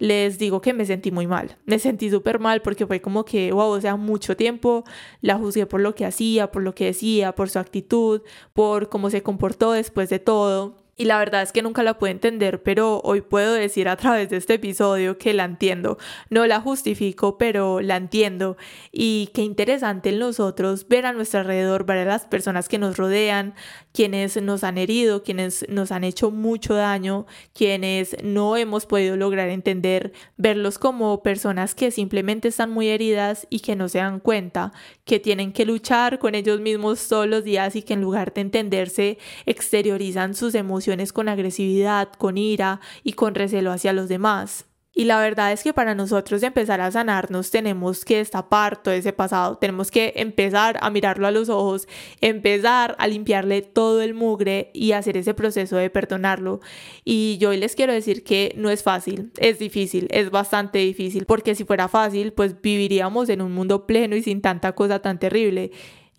les 0.00 0.38
digo 0.38 0.60
que 0.60 0.72
me 0.72 0.86
sentí 0.86 1.12
muy 1.12 1.26
mal. 1.26 1.58
Me 1.66 1.78
sentí 1.78 2.10
súper 2.10 2.40
mal 2.40 2.62
porque 2.62 2.86
fue 2.86 3.00
como 3.00 3.24
que, 3.24 3.52
wow, 3.52 3.70
o 3.70 3.80
sea, 3.80 3.96
mucho 3.96 4.36
tiempo 4.36 4.84
la 5.20 5.36
juzgué 5.36 5.66
por 5.66 5.80
lo 5.80 5.94
que 5.94 6.06
hacía, 6.06 6.50
por 6.50 6.62
lo 6.62 6.74
que 6.74 6.86
decía, 6.86 7.34
por 7.34 7.50
su 7.50 7.58
actitud, 7.58 8.22
por 8.54 8.88
cómo 8.88 9.10
se 9.10 9.22
comportó 9.22 9.72
después 9.72 10.08
de 10.08 10.18
todo 10.18 10.79
y 11.00 11.06
la 11.06 11.18
verdad 11.18 11.40
es 11.40 11.50
que 11.50 11.62
nunca 11.62 11.82
la 11.82 11.96
puedo 11.96 12.10
entender, 12.10 12.62
pero 12.62 13.00
hoy 13.04 13.22
puedo 13.22 13.54
decir 13.54 13.88
a 13.88 13.96
través 13.96 14.28
de 14.28 14.36
este 14.36 14.52
episodio 14.52 15.16
que 15.16 15.32
la 15.32 15.44
entiendo. 15.46 15.96
No 16.28 16.46
la 16.46 16.60
justifico, 16.60 17.38
pero 17.38 17.80
la 17.80 17.96
entiendo. 17.96 18.58
Y 18.92 19.30
qué 19.32 19.40
interesante 19.40 20.10
en 20.10 20.18
nosotros 20.18 20.86
ver 20.88 21.06
a 21.06 21.14
nuestro 21.14 21.40
alrededor, 21.40 21.86
ver 21.86 22.00
a 22.00 22.04
las 22.04 22.26
personas 22.26 22.68
que 22.68 22.76
nos 22.76 22.98
rodean, 22.98 23.54
quienes 23.94 24.42
nos 24.42 24.62
han 24.62 24.76
herido, 24.76 25.22
quienes 25.22 25.64
nos 25.70 25.90
han 25.90 26.04
hecho 26.04 26.30
mucho 26.30 26.74
daño, 26.74 27.24
quienes 27.54 28.14
no 28.22 28.58
hemos 28.58 28.84
podido 28.84 29.16
lograr 29.16 29.48
entender, 29.48 30.12
verlos 30.36 30.78
como 30.78 31.22
personas 31.22 31.74
que 31.74 31.92
simplemente 31.92 32.48
están 32.48 32.72
muy 32.72 32.88
heridas 32.88 33.46
y 33.48 33.60
que 33.60 33.74
no 33.74 33.88
se 33.88 33.98
dan 33.98 34.20
cuenta, 34.20 34.72
que 35.06 35.18
tienen 35.18 35.54
que 35.54 35.64
luchar 35.64 36.18
con 36.18 36.34
ellos 36.34 36.60
mismos 36.60 37.08
todos 37.08 37.26
los 37.26 37.42
días 37.42 37.74
y 37.74 37.84
que 37.84 37.94
en 37.94 38.02
lugar 38.02 38.34
de 38.34 38.42
entenderse 38.42 39.16
exteriorizan 39.46 40.34
sus 40.34 40.54
emociones 40.54 40.89
con 41.12 41.28
agresividad, 41.28 42.12
con 42.12 42.36
ira 42.36 42.80
y 43.02 43.12
con 43.12 43.34
recelo 43.34 43.72
hacia 43.72 43.92
los 43.92 44.08
demás. 44.08 44.66
Y 44.92 45.04
la 45.04 45.20
verdad 45.20 45.52
es 45.52 45.62
que 45.62 45.72
para 45.72 45.94
nosotros 45.94 46.42
empezar 46.42 46.80
a 46.80 46.90
sanarnos 46.90 47.52
tenemos 47.52 48.04
que 48.04 48.16
destapar 48.16 48.82
todo 48.82 48.92
ese 48.92 49.12
pasado, 49.12 49.56
tenemos 49.56 49.90
que 49.90 50.12
empezar 50.16 50.78
a 50.82 50.90
mirarlo 50.90 51.28
a 51.28 51.30
los 51.30 51.48
ojos, 51.48 51.86
empezar 52.20 52.96
a 52.98 53.06
limpiarle 53.06 53.62
todo 53.62 54.02
el 54.02 54.14
mugre 54.14 54.70
y 54.74 54.92
hacer 54.92 55.16
ese 55.16 55.32
proceso 55.32 55.76
de 55.76 55.90
perdonarlo. 55.90 56.60
Y 57.04 57.38
yo 57.38 57.50
hoy 57.50 57.58
les 57.58 57.76
quiero 57.76 57.92
decir 57.92 58.24
que 58.24 58.52
no 58.56 58.68
es 58.68 58.82
fácil, 58.82 59.30
es 59.38 59.60
difícil, 59.60 60.08
es 60.10 60.30
bastante 60.32 60.80
difícil, 60.80 61.24
porque 61.24 61.54
si 61.54 61.64
fuera 61.64 61.86
fácil, 61.86 62.32
pues 62.32 62.60
viviríamos 62.60 63.28
en 63.28 63.42
un 63.42 63.52
mundo 63.52 63.86
pleno 63.86 64.16
y 64.16 64.24
sin 64.24 64.42
tanta 64.42 64.72
cosa 64.72 64.98
tan 64.98 65.20
terrible 65.20 65.70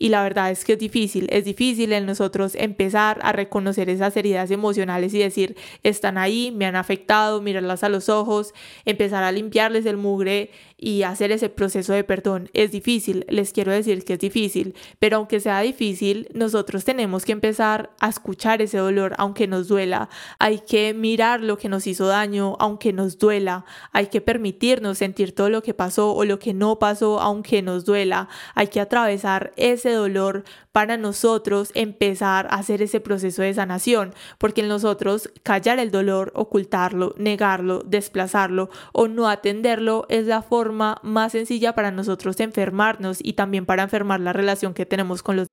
y 0.02 0.10
la 0.10 0.24
verdad 0.24 0.50
es 0.50 0.66
que 0.66 0.74
es 0.74 0.80
difícil, 0.80 1.28
es 1.30 1.46
difícil 1.46 1.94
en 1.94 2.08
nosotros 2.08 2.56
empezar 2.56 3.20
a 3.22 3.34
reconocer 3.34 3.88
esas 3.88 4.18
heridas 4.18 4.50
emocionales 4.50 5.14
y 5.14 5.20
decir, 5.20 5.56
están 5.84 6.18
ahí, 6.18 6.52
me 6.52 6.66
han 6.66 6.76
afectado, 6.76 7.40
mirarlas 7.40 7.84
a 7.84 7.90
los 7.90 8.10
ojos, 8.10 8.56
empezar 8.86 9.24
a 9.24 9.32
limpiarles 9.32 9.86
el 9.86 9.98
mugre 9.98 10.50
y 10.84 11.04
hacer 11.04 11.32
ese 11.32 11.48
proceso 11.48 11.94
de 11.94 12.04
perdón. 12.04 12.50
Es 12.54 12.72
difícil, 12.72 13.24
les 13.30 13.54
quiero 13.54 13.72
decir 13.72 14.04
que 14.04 14.14
es 14.14 14.20
difícil, 14.20 14.76
pero 14.98 15.18
aunque 15.18 15.40
sea 15.40 15.62
difícil, 15.62 16.28
nosotros 16.34 16.84
tenemos 16.84 17.24
que 17.24 17.32
empezar 17.32 17.92
a 18.00 18.10
escuchar 18.10 18.64
ese 18.64 18.80
dolor, 18.80 19.14
aunque 19.20 19.48
nos 19.48 19.68
duela. 19.68 20.10
Hay 20.40 20.60
que 20.60 20.96
mirar 20.96 21.42
lo 21.42 21.58
que 21.58 21.70
nos 21.70 21.86
hizo 21.86 22.08
daño, 22.08 22.58
aunque 22.60 22.94
nos 22.94 23.20
duela. 23.20 23.64
Hay 23.94 24.08
que 24.08 24.22
permitirnos 24.22 24.98
sentir 24.98 25.36
todo 25.36 25.52
lo 25.52 25.62
que 25.62 25.76
pasó 25.76 26.14
o 26.14 26.26
lo 26.26 26.40
que 26.40 26.56
no 26.56 26.80
pasó, 26.80 27.22
aunque 27.22 27.62
nos 27.62 27.86
duela. 27.86 28.28
Hay 28.56 28.68
que 28.68 28.82
atravesar 28.82 29.54
ese 29.58 29.92
dolor 29.92 30.44
para 30.72 30.98
nosotros 30.98 31.70
empezar 31.76 32.48
a 32.48 32.56
hacer 32.56 32.82
ese 32.82 33.00
proceso 33.00 33.44
de 33.44 33.54
sanación, 33.54 34.14
porque 34.40 34.62
en 34.62 34.68
nosotros 34.68 35.30
callar 35.44 35.78
el 35.78 35.92
dolor, 35.92 36.32
ocultarlo, 36.34 37.14
negarlo, 37.18 37.84
desplazarlo 37.86 38.70
o 38.94 39.08
no 39.08 39.30
atenderlo 39.30 40.06
es 40.10 40.26
la 40.26 40.42
forma 40.72 41.00
más 41.04 41.34
sencilla 41.34 41.76
para 41.76 41.92
nosotros 41.92 42.40
enfermarnos 42.40 43.18
y 43.22 43.34
también 43.34 43.66
para 43.66 43.84
enfermar 43.84 44.22
la 44.22 44.32
relación 44.32 44.74
que 44.74 44.86
tenemos 44.86 45.22
con 45.22 45.36
los 45.36 45.48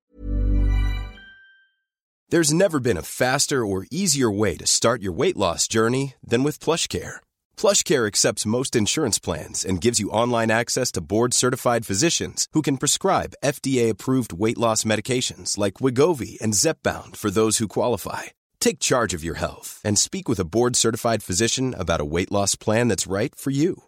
There's 2.31 2.53
never 2.53 2.79
been 2.79 2.99
a 2.99 3.03
faster 3.03 3.65
or 3.65 3.87
easier 3.91 4.31
way 4.31 4.57
to 4.59 4.67
start 4.67 5.01
your 5.01 5.17
weight 5.17 5.37
loss 5.37 5.67
journey 5.67 6.15
than 6.23 6.45
with 6.45 6.61
PlushCare. 6.61 7.21
PlushCare 7.57 8.07
accepts 8.07 8.45
most 8.45 8.77
insurance 8.77 9.19
plans 9.19 9.65
and 9.65 9.81
gives 9.81 9.99
you 9.99 10.11
online 10.11 10.51
access 10.51 10.93
to 10.93 11.01
board-certified 11.01 11.87
physicians 11.87 12.47
who 12.53 12.61
can 12.61 12.77
prescribe 12.77 13.35
FDA-approved 13.43 14.35
weight 14.35 14.59
loss 14.59 14.85
medications 14.85 15.57
like 15.57 15.81
Wigovi 15.81 16.39
and 16.43 16.53
Zepbound 16.53 17.17
for 17.17 17.31
those 17.31 17.57
who 17.59 17.67
qualify. 17.67 18.25
Take 18.61 18.79
charge 18.79 19.15
of 19.15 19.25
your 19.25 19.39
health 19.39 19.81
and 19.83 19.99
speak 19.99 20.29
with 20.29 20.39
a 20.39 20.45
board-certified 20.45 21.23
physician 21.23 21.75
about 21.79 22.03
a 22.03 22.11
weight 22.15 22.31
loss 22.31 22.55
plan 22.57 22.89
that's 22.89 23.07
right 23.07 23.35
for 23.35 23.51
you. 23.51 23.88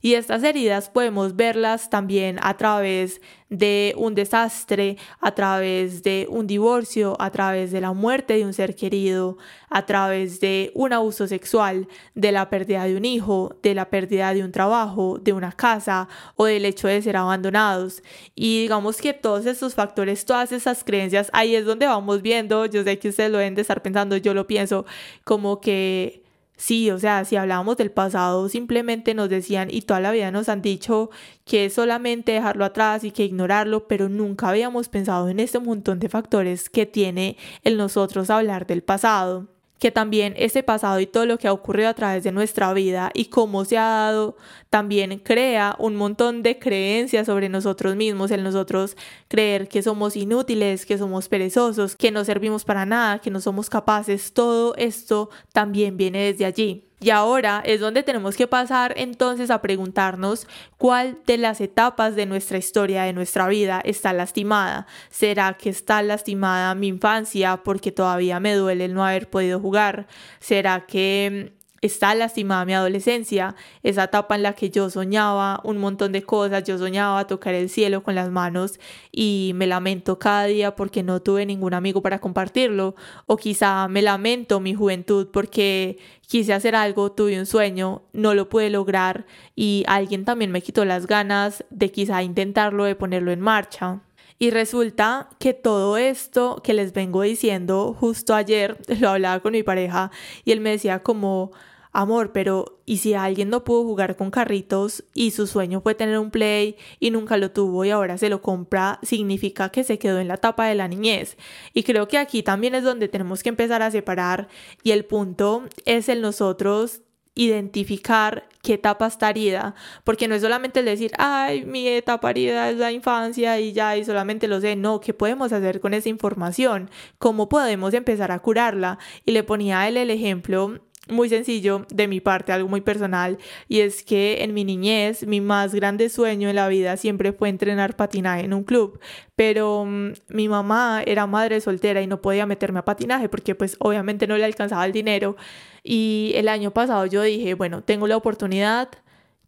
Y 0.00 0.14
estas 0.14 0.42
heridas 0.42 0.88
podemos 0.88 1.36
verlas 1.36 1.90
también 1.90 2.38
a 2.42 2.56
través 2.56 3.20
de 3.50 3.94
un 3.96 4.14
desastre, 4.14 4.96
a 5.20 5.34
través 5.34 6.02
de 6.02 6.26
un 6.28 6.46
divorcio, 6.46 7.16
a 7.18 7.30
través 7.30 7.72
de 7.72 7.80
la 7.80 7.92
muerte 7.92 8.34
de 8.34 8.44
un 8.44 8.52
ser 8.52 8.74
querido, 8.76 9.38
a 9.70 9.86
través 9.86 10.40
de 10.40 10.70
un 10.74 10.92
abuso 10.92 11.26
sexual, 11.26 11.88
de 12.14 12.32
la 12.32 12.50
pérdida 12.50 12.84
de 12.84 12.96
un 12.96 13.04
hijo, 13.04 13.56
de 13.62 13.74
la 13.74 13.88
pérdida 13.88 14.34
de 14.34 14.44
un 14.44 14.52
trabajo, 14.52 15.18
de 15.18 15.32
una 15.32 15.52
casa 15.52 16.08
o 16.36 16.44
del 16.44 16.64
hecho 16.64 16.88
de 16.88 17.02
ser 17.02 17.16
abandonados. 17.16 18.02
Y 18.34 18.62
digamos 18.62 19.00
que 19.00 19.14
todos 19.14 19.46
estos 19.46 19.74
factores, 19.74 20.24
todas 20.24 20.52
esas 20.52 20.84
creencias, 20.84 21.30
ahí 21.32 21.54
es 21.54 21.64
donde 21.64 21.86
vamos 21.86 22.22
viendo, 22.22 22.66
yo 22.66 22.84
sé 22.84 22.98
que 22.98 23.08
ustedes 23.08 23.30
lo 23.30 23.38
deben 23.38 23.54
de 23.54 23.62
estar 23.62 23.82
pensando, 23.82 24.16
yo 24.16 24.34
lo 24.34 24.46
pienso 24.46 24.84
como 25.24 25.60
que 25.60 26.27
Sí, 26.58 26.90
o 26.90 26.98
sea, 26.98 27.24
si 27.24 27.36
hablábamos 27.36 27.76
del 27.76 27.92
pasado, 27.92 28.48
simplemente 28.48 29.14
nos 29.14 29.28
decían 29.28 29.68
y 29.70 29.82
toda 29.82 30.00
la 30.00 30.10
vida 30.10 30.32
nos 30.32 30.48
han 30.48 30.60
dicho 30.60 31.08
que 31.44 31.66
es 31.66 31.74
solamente 31.74 32.32
dejarlo 32.32 32.64
atrás 32.64 33.04
y 33.04 33.12
que 33.12 33.24
ignorarlo, 33.24 33.86
pero 33.86 34.08
nunca 34.08 34.48
habíamos 34.48 34.88
pensado 34.88 35.28
en 35.28 35.38
este 35.38 35.60
montón 35.60 36.00
de 36.00 36.08
factores 36.08 36.68
que 36.68 36.84
tiene 36.84 37.36
el 37.62 37.76
nosotros 37.76 38.28
hablar 38.28 38.66
del 38.66 38.82
pasado 38.82 39.46
que 39.78 39.90
también 39.90 40.34
ese 40.36 40.62
pasado 40.62 41.00
y 41.00 41.06
todo 41.06 41.26
lo 41.26 41.38
que 41.38 41.48
ha 41.48 41.52
ocurrido 41.52 41.88
a 41.88 41.94
través 41.94 42.24
de 42.24 42.32
nuestra 42.32 42.72
vida 42.72 43.10
y 43.14 43.26
cómo 43.26 43.64
se 43.64 43.78
ha 43.78 43.84
dado, 43.84 44.36
también 44.70 45.18
crea 45.18 45.76
un 45.78 45.96
montón 45.96 46.42
de 46.42 46.58
creencias 46.58 47.26
sobre 47.26 47.48
nosotros 47.48 47.96
mismos, 47.96 48.30
en 48.30 48.42
nosotros 48.42 48.96
creer 49.28 49.68
que 49.68 49.82
somos 49.82 50.16
inútiles, 50.16 50.84
que 50.84 50.98
somos 50.98 51.28
perezosos, 51.28 51.96
que 51.96 52.10
no 52.10 52.24
servimos 52.24 52.64
para 52.64 52.86
nada, 52.86 53.20
que 53.20 53.30
no 53.30 53.40
somos 53.40 53.70
capaces, 53.70 54.32
todo 54.32 54.74
esto 54.76 55.30
también 55.52 55.96
viene 55.96 56.32
desde 56.32 56.44
allí. 56.44 56.87
Y 57.00 57.10
ahora 57.10 57.62
es 57.64 57.80
donde 57.80 58.02
tenemos 58.02 58.36
que 58.36 58.48
pasar 58.48 58.92
entonces 58.96 59.50
a 59.50 59.62
preguntarnos 59.62 60.48
cuál 60.78 61.18
de 61.26 61.38
las 61.38 61.60
etapas 61.60 62.16
de 62.16 62.26
nuestra 62.26 62.58
historia, 62.58 63.04
de 63.04 63.12
nuestra 63.12 63.46
vida, 63.46 63.80
está 63.84 64.12
lastimada. 64.12 64.86
¿Será 65.08 65.54
que 65.54 65.70
está 65.70 66.02
lastimada 66.02 66.74
mi 66.74 66.88
infancia 66.88 67.58
porque 67.58 67.92
todavía 67.92 68.40
me 68.40 68.54
duele 68.54 68.86
el 68.86 68.94
no 68.94 69.04
haber 69.04 69.30
podido 69.30 69.60
jugar? 69.60 70.08
¿Será 70.40 70.86
que 70.86 71.57
está 71.80 72.14
lastimada 72.14 72.64
mi 72.64 72.74
adolescencia, 72.74 73.54
esa 73.82 74.04
etapa 74.04 74.34
en 74.34 74.42
la 74.42 74.52
que 74.54 74.70
yo 74.70 74.90
soñaba 74.90 75.60
un 75.64 75.78
montón 75.78 76.12
de 76.12 76.22
cosas, 76.22 76.64
yo 76.64 76.78
soñaba 76.78 77.26
tocar 77.26 77.54
el 77.54 77.68
cielo 77.68 78.02
con 78.02 78.14
las 78.14 78.30
manos 78.30 78.80
y 79.12 79.52
me 79.54 79.66
lamento 79.66 80.18
cada 80.18 80.44
día 80.44 80.74
porque 80.74 81.02
no 81.02 81.20
tuve 81.22 81.46
ningún 81.46 81.74
amigo 81.74 82.02
para 82.02 82.18
compartirlo, 82.20 82.94
o 83.26 83.36
quizá 83.36 83.88
me 83.88 84.02
lamento 84.02 84.60
mi 84.60 84.74
juventud 84.74 85.28
porque 85.32 85.98
quise 86.26 86.52
hacer 86.52 86.74
algo, 86.74 87.12
tuve 87.12 87.38
un 87.38 87.46
sueño, 87.46 88.02
no 88.12 88.34
lo 88.34 88.48
pude 88.48 88.70
lograr 88.70 89.26
y 89.54 89.84
alguien 89.86 90.24
también 90.24 90.50
me 90.50 90.62
quitó 90.62 90.84
las 90.84 91.06
ganas 91.06 91.64
de 91.70 91.90
quizá 91.90 92.22
intentarlo, 92.22 92.84
de 92.84 92.96
ponerlo 92.96 93.30
en 93.30 93.40
marcha. 93.40 94.00
Y 94.40 94.50
resulta 94.50 95.28
que 95.40 95.52
todo 95.52 95.96
esto 95.96 96.60
que 96.62 96.72
les 96.72 96.92
vengo 96.92 97.22
diciendo 97.22 97.96
justo 97.98 98.34
ayer, 98.34 98.78
lo 99.00 99.10
hablaba 99.10 99.40
con 99.40 99.52
mi 99.52 99.62
pareja 99.62 100.10
y 100.44 100.52
él 100.52 100.60
me 100.60 100.70
decía 100.70 101.02
como, 101.02 101.50
amor, 101.92 102.32
pero 102.32 102.80
¿y 102.84 102.98
si 102.98 103.14
alguien 103.14 103.50
no 103.50 103.64
pudo 103.64 103.84
jugar 103.84 104.16
con 104.16 104.30
carritos 104.30 105.04
y 105.14 105.30
su 105.30 105.46
sueño 105.46 105.80
fue 105.80 105.94
tener 105.94 106.18
un 106.18 106.30
play 106.30 106.76
y 107.00 107.10
nunca 107.10 107.36
lo 107.36 107.50
tuvo 107.50 107.84
y 107.84 107.90
ahora 107.90 108.18
se 108.18 108.28
lo 108.28 108.42
compra, 108.42 108.98
significa 109.02 109.70
que 109.70 109.84
se 109.84 109.98
quedó 109.98 110.20
en 110.20 110.28
la 110.28 110.34
etapa 110.34 110.66
de 110.66 110.74
la 110.74 110.88
niñez? 110.88 111.36
Y 111.74 111.82
creo 111.82 112.08
que 112.08 112.18
aquí 112.18 112.42
también 112.42 112.74
es 112.74 112.84
donde 112.84 113.08
tenemos 113.08 113.42
que 113.42 113.48
empezar 113.48 113.82
a 113.82 113.90
separar 113.90 114.48
y 114.82 114.92
el 114.92 115.04
punto 115.04 115.64
es 115.84 116.08
el 116.08 116.20
nosotros 116.20 117.02
identificar 117.38 118.48
qué 118.62 118.74
etapa 118.74 119.06
está 119.06 119.30
herida, 119.30 119.76
porque 120.02 120.26
no 120.26 120.34
es 120.34 120.42
solamente 120.42 120.80
el 120.80 120.86
decir, 120.86 121.12
ay, 121.18 121.64
mi 121.64 121.86
etapa 121.86 122.30
herida 122.30 122.68
es 122.68 122.78
la 122.78 122.90
infancia 122.90 123.60
y 123.60 123.72
ya, 123.72 123.96
y 123.96 124.04
solamente 124.04 124.48
lo 124.48 124.60
sé, 124.60 124.74
no, 124.74 125.00
¿qué 125.00 125.14
podemos 125.14 125.52
hacer 125.52 125.78
con 125.78 125.94
esa 125.94 126.08
información? 126.08 126.90
¿Cómo 127.18 127.48
podemos 127.48 127.94
empezar 127.94 128.32
a 128.32 128.40
curarla? 128.40 128.98
Y 129.24 129.30
le 129.30 129.44
ponía 129.44 129.86
él 129.86 129.96
el 129.96 130.10
ejemplo 130.10 130.80
muy 131.08 131.28
sencillo 131.28 131.86
de 131.90 132.08
mi 132.08 132.20
parte, 132.20 132.52
algo 132.52 132.68
muy 132.68 132.80
personal, 132.80 133.38
y 133.68 133.80
es 133.80 134.02
que 134.02 134.42
en 134.42 134.54
mi 134.54 134.64
niñez 134.64 135.26
mi 135.26 135.40
más 135.40 135.74
grande 135.74 136.08
sueño 136.08 136.48
en 136.48 136.56
la 136.56 136.68
vida 136.68 136.96
siempre 136.96 137.32
fue 137.32 137.48
entrenar 137.48 137.96
patinaje 137.96 138.44
en 138.44 138.54
un 138.54 138.64
club, 138.64 139.00
pero 139.36 139.84
mm, 139.84 140.12
mi 140.28 140.48
mamá 140.48 141.02
era 141.06 141.26
madre 141.26 141.60
soltera 141.60 142.02
y 142.02 142.06
no 142.06 142.20
podía 142.20 142.46
meterme 142.46 142.80
a 142.80 142.84
patinaje 142.84 143.28
porque 143.28 143.54
pues 143.54 143.76
obviamente 143.78 144.26
no 144.26 144.36
le 144.36 144.44
alcanzaba 144.44 144.84
el 144.84 144.92
dinero 144.92 145.36
y 145.82 146.32
el 146.34 146.48
año 146.48 146.72
pasado 146.72 147.06
yo 147.06 147.22
dije, 147.22 147.54
bueno, 147.54 147.82
tengo 147.82 148.06
la 148.06 148.16
oportunidad, 148.16 148.88